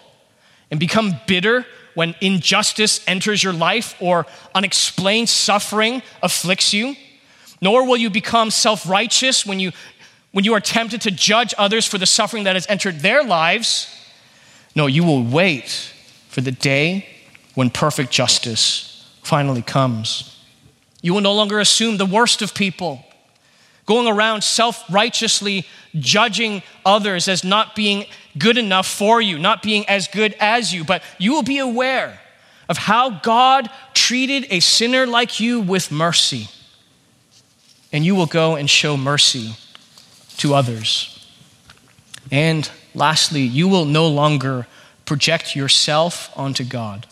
and 0.71 0.79
become 0.79 1.19
bitter 1.27 1.65
when 1.93 2.15
injustice 2.21 3.01
enters 3.07 3.43
your 3.43 3.53
life 3.53 3.95
or 3.99 4.25
unexplained 4.55 5.29
suffering 5.29 6.01
afflicts 6.23 6.73
you. 6.73 6.95
Nor 7.61 7.85
will 7.85 7.97
you 7.97 8.09
become 8.09 8.49
self 8.49 8.89
righteous 8.89 9.45
when 9.45 9.59
you, 9.59 9.71
when 10.31 10.45
you 10.45 10.53
are 10.53 10.59
tempted 10.59 11.01
to 11.01 11.11
judge 11.11 11.53
others 11.57 11.85
for 11.85 11.97
the 11.97 12.05
suffering 12.07 12.45
that 12.45 12.55
has 12.55 12.65
entered 12.67 13.01
their 13.01 13.23
lives. 13.23 13.95
No, 14.73 14.87
you 14.87 15.03
will 15.03 15.23
wait 15.23 15.69
for 16.29 16.41
the 16.41 16.51
day 16.51 17.05
when 17.53 17.69
perfect 17.69 18.11
justice 18.11 18.91
finally 19.21 19.61
comes. 19.61 20.39
You 21.01 21.13
will 21.13 21.21
no 21.21 21.33
longer 21.33 21.59
assume 21.59 21.97
the 21.97 22.05
worst 22.05 22.41
of 22.41 22.53
people, 22.55 23.03
going 23.85 24.07
around 24.07 24.43
self 24.43 24.83
righteously 24.89 25.65
judging 25.95 26.63
others 26.85 27.27
as 27.27 27.43
not 27.43 27.75
being 27.75 28.05
good 28.37 28.57
enough 28.57 28.87
for 28.87 29.21
you, 29.21 29.37
not 29.37 29.61
being 29.61 29.87
as 29.87 30.07
good 30.07 30.35
as 30.39 30.73
you, 30.73 30.83
but 30.83 31.03
you 31.17 31.33
will 31.33 31.43
be 31.43 31.57
aware 31.57 32.19
of 32.69 32.77
how 32.77 33.09
God 33.09 33.69
treated 33.93 34.47
a 34.49 34.59
sinner 34.61 35.05
like 35.05 35.39
you 35.39 35.59
with 35.59 35.91
mercy. 35.91 36.47
And 37.91 38.05
you 38.05 38.15
will 38.15 38.27
go 38.27 38.55
and 38.55 38.69
show 38.69 38.95
mercy 38.95 39.55
to 40.37 40.53
others. 40.53 41.27
And 42.31 42.69
lastly, 42.95 43.41
you 43.41 43.67
will 43.67 43.83
no 43.83 44.07
longer 44.07 44.67
project 45.05 45.55
yourself 45.55 46.31
onto 46.37 46.63
God, 46.63 47.05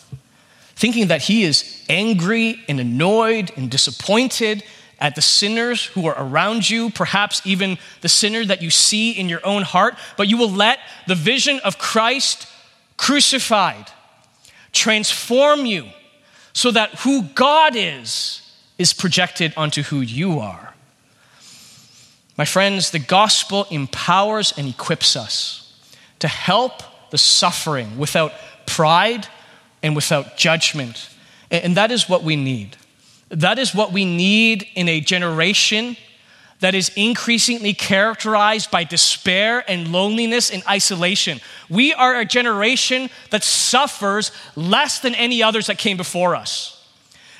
thinking 0.74 1.08
that 1.08 1.22
He 1.22 1.42
is 1.42 1.84
angry 1.90 2.64
and 2.66 2.80
annoyed 2.80 3.52
and 3.56 3.70
disappointed 3.70 4.64
at 5.00 5.14
the 5.14 5.22
sinners 5.22 5.86
who 5.86 6.06
are 6.06 6.14
around 6.18 6.68
you, 6.68 6.90
perhaps 6.90 7.40
even 7.44 7.78
the 8.02 8.08
sinner 8.08 8.44
that 8.44 8.62
you 8.62 8.70
see 8.70 9.12
in 9.12 9.28
your 9.28 9.44
own 9.44 9.62
heart, 9.62 9.94
but 10.16 10.28
you 10.28 10.36
will 10.36 10.50
let 10.50 10.78
the 11.06 11.14
vision 11.14 11.58
of 11.64 11.78
Christ 11.78 12.46
crucified 12.96 13.86
transform 14.72 15.64
you 15.64 15.86
so 16.52 16.70
that 16.70 16.90
who 17.00 17.22
God 17.22 17.74
is 17.74 18.42
is 18.78 18.92
projected 18.92 19.52
onto 19.56 19.82
who 19.82 20.00
you 20.00 20.38
are. 20.38 20.74
My 22.36 22.44
friends, 22.44 22.90
the 22.90 22.98
gospel 22.98 23.66
empowers 23.70 24.52
and 24.56 24.68
equips 24.68 25.16
us 25.16 25.74
to 26.20 26.28
help 26.28 26.82
the 27.10 27.18
suffering 27.18 27.98
without 27.98 28.32
pride 28.66 29.26
and 29.82 29.96
without 29.96 30.36
judgment. 30.36 31.10
And 31.50 31.76
that 31.76 31.90
is 31.90 32.08
what 32.08 32.22
we 32.22 32.36
need. 32.36 32.76
That 33.30 33.58
is 33.58 33.74
what 33.74 33.92
we 33.92 34.04
need 34.04 34.66
in 34.74 34.88
a 34.88 35.00
generation 35.00 35.96
that 36.60 36.74
is 36.74 36.90
increasingly 36.94 37.72
characterized 37.72 38.70
by 38.70 38.84
despair 38.84 39.64
and 39.66 39.88
loneliness 39.88 40.50
and 40.50 40.62
isolation. 40.68 41.40
We 41.70 41.94
are 41.94 42.16
a 42.16 42.24
generation 42.24 43.08
that 43.30 43.42
suffers 43.42 44.30
less 44.56 45.00
than 45.00 45.14
any 45.14 45.42
others 45.42 45.68
that 45.68 45.78
came 45.78 45.96
before 45.96 46.36
us. 46.36 46.76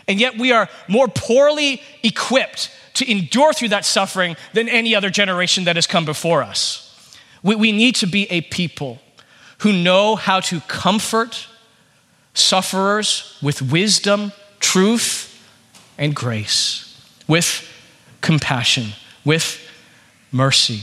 And 0.09 0.19
yet 0.19 0.39
we 0.39 0.53
are 0.53 0.69
more 0.89 1.07
poorly 1.07 1.83
equipped 2.03 2.71
to 2.95 3.11
endure 3.11 3.53
through 3.53 3.69
that 3.69 3.85
suffering 3.85 4.37
than 4.55 4.69
any 4.69 4.95
other 4.95 5.11
generation 5.11 5.65
that 5.65 5.77
has 5.77 5.87
come 5.87 6.05
before 6.05 6.43
us. 6.43 6.87
We, 7.43 7.55
we 7.55 7.73
need 7.73 7.97
to 7.97 8.07
be 8.07 8.31
a 8.31 8.41
people 8.41 9.01
who 9.59 9.73
know 9.73 10.17
how 10.17 10.41
to 10.41 10.61
comfort 10.63 11.47
sufferers 12.33 13.39
with 13.43 13.61
wisdom, 13.61 14.33
truth, 14.59 15.30
and 16.01 16.17
grace, 16.17 16.99
with 17.29 17.69
compassion, 18.23 18.89
with 19.25 19.61
mercy. 20.33 20.83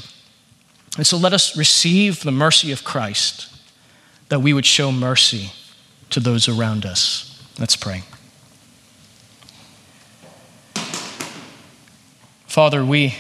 And 0.95 1.05
so 1.05 1.17
let 1.17 1.33
us 1.33 1.57
receive 1.57 2.21
the 2.21 2.31
mercy 2.31 2.71
of 2.71 2.83
Christ 2.83 3.51
that 4.29 4.39
we 4.39 4.53
would 4.53 4.65
show 4.65 4.91
mercy 4.91 5.51
to 6.11 6.19
those 6.19 6.47
around 6.47 6.85
us. 6.85 7.43
Let's 7.59 7.75
pray. 7.75 8.03
Father, 12.45 12.85
we 12.85 13.15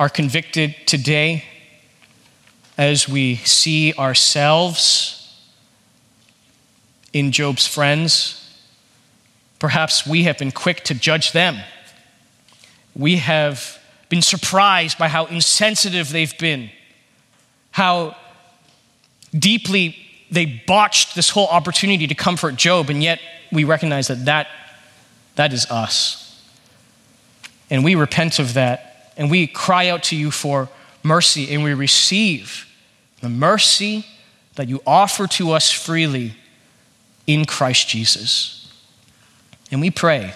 are 0.00 0.08
convicted 0.08 0.74
today 0.84 1.44
as 2.76 3.08
we 3.08 3.36
see 3.36 3.92
ourselves 3.94 5.14
in 7.12 7.30
Job's 7.30 7.66
friends 7.66 8.37
Perhaps 9.58 10.06
we 10.06 10.24
have 10.24 10.38
been 10.38 10.52
quick 10.52 10.84
to 10.84 10.94
judge 10.94 11.32
them. 11.32 11.58
We 12.94 13.16
have 13.16 13.78
been 14.08 14.22
surprised 14.22 14.98
by 14.98 15.08
how 15.08 15.26
insensitive 15.26 16.10
they've 16.10 16.36
been, 16.38 16.70
how 17.72 18.16
deeply 19.36 19.96
they 20.30 20.46
botched 20.66 21.14
this 21.14 21.30
whole 21.30 21.48
opportunity 21.48 22.06
to 22.06 22.14
comfort 22.14 22.56
Job, 22.56 22.90
and 22.90 23.02
yet 23.02 23.20
we 23.52 23.64
recognize 23.64 24.08
that 24.08 24.24
that, 24.26 24.48
that 25.36 25.52
is 25.52 25.66
us. 25.70 26.24
And 27.70 27.84
we 27.84 27.94
repent 27.94 28.38
of 28.38 28.54
that, 28.54 29.12
and 29.16 29.30
we 29.30 29.46
cry 29.46 29.88
out 29.88 30.02
to 30.04 30.16
you 30.16 30.30
for 30.30 30.68
mercy, 31.02 31.52
and 31.52 31.62
we 31.62 31.74
receive 31.74 32.66
the 33.20 33.28
mercy 33.28 34.06
that 34.54 34.68
you 34.68 34.82
offer 34.86 35.26
to 35.26 35.52
us 35.52 35.70
freely 35.70 36.34
in 37.26 37.44
Christ 37.44 37.88
Jesus. 37.88 38.67
And 39.70 39.80
we 39.80 39.90
pray 39.90 40.34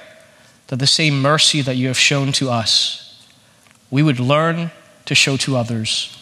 that 0.69 0.79
the 0.79 0.87
same 0.87 1.21
mercy 1.21 1.63
that 1.63 1.77
you 1.77 1.89
have 1.89 1.99
shown 1.99 2.33
to 2.33 2.51
us, 2.51 3.27
we 3.91 4.03
would 4.03 4.21
learn 4.21 4.71
to 5.07 5.15
show 5.15 5.37
to 5.39 5.57
others. 5.57 6.17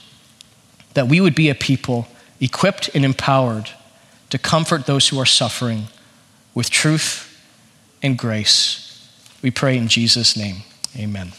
That 0.95 1.09
we 1.09 1.21
would 1.21 1.35
be 1.35 1.49
a 1.49 1.55
people 1.55 2.09
equipped 2.41 2.91
and 2.95 3.05
empowered 3.05 3.71
to 4.31 4.39
comfort 4.39 4.87
those 4.87 5.09
who 5.09 5.19
are 5.19 5.27
suffering 5.27 5.89
with 6.55 6.71
truth 6.71 7.27
and 8.03 8.17
grace. 8.17 9.09
We 9.43 9.51
pray 9.51 9.77
in 9.77 9.89
Jesus' 9.89 10.37
name. 10.37 10.63
Amen. 10.97 11.33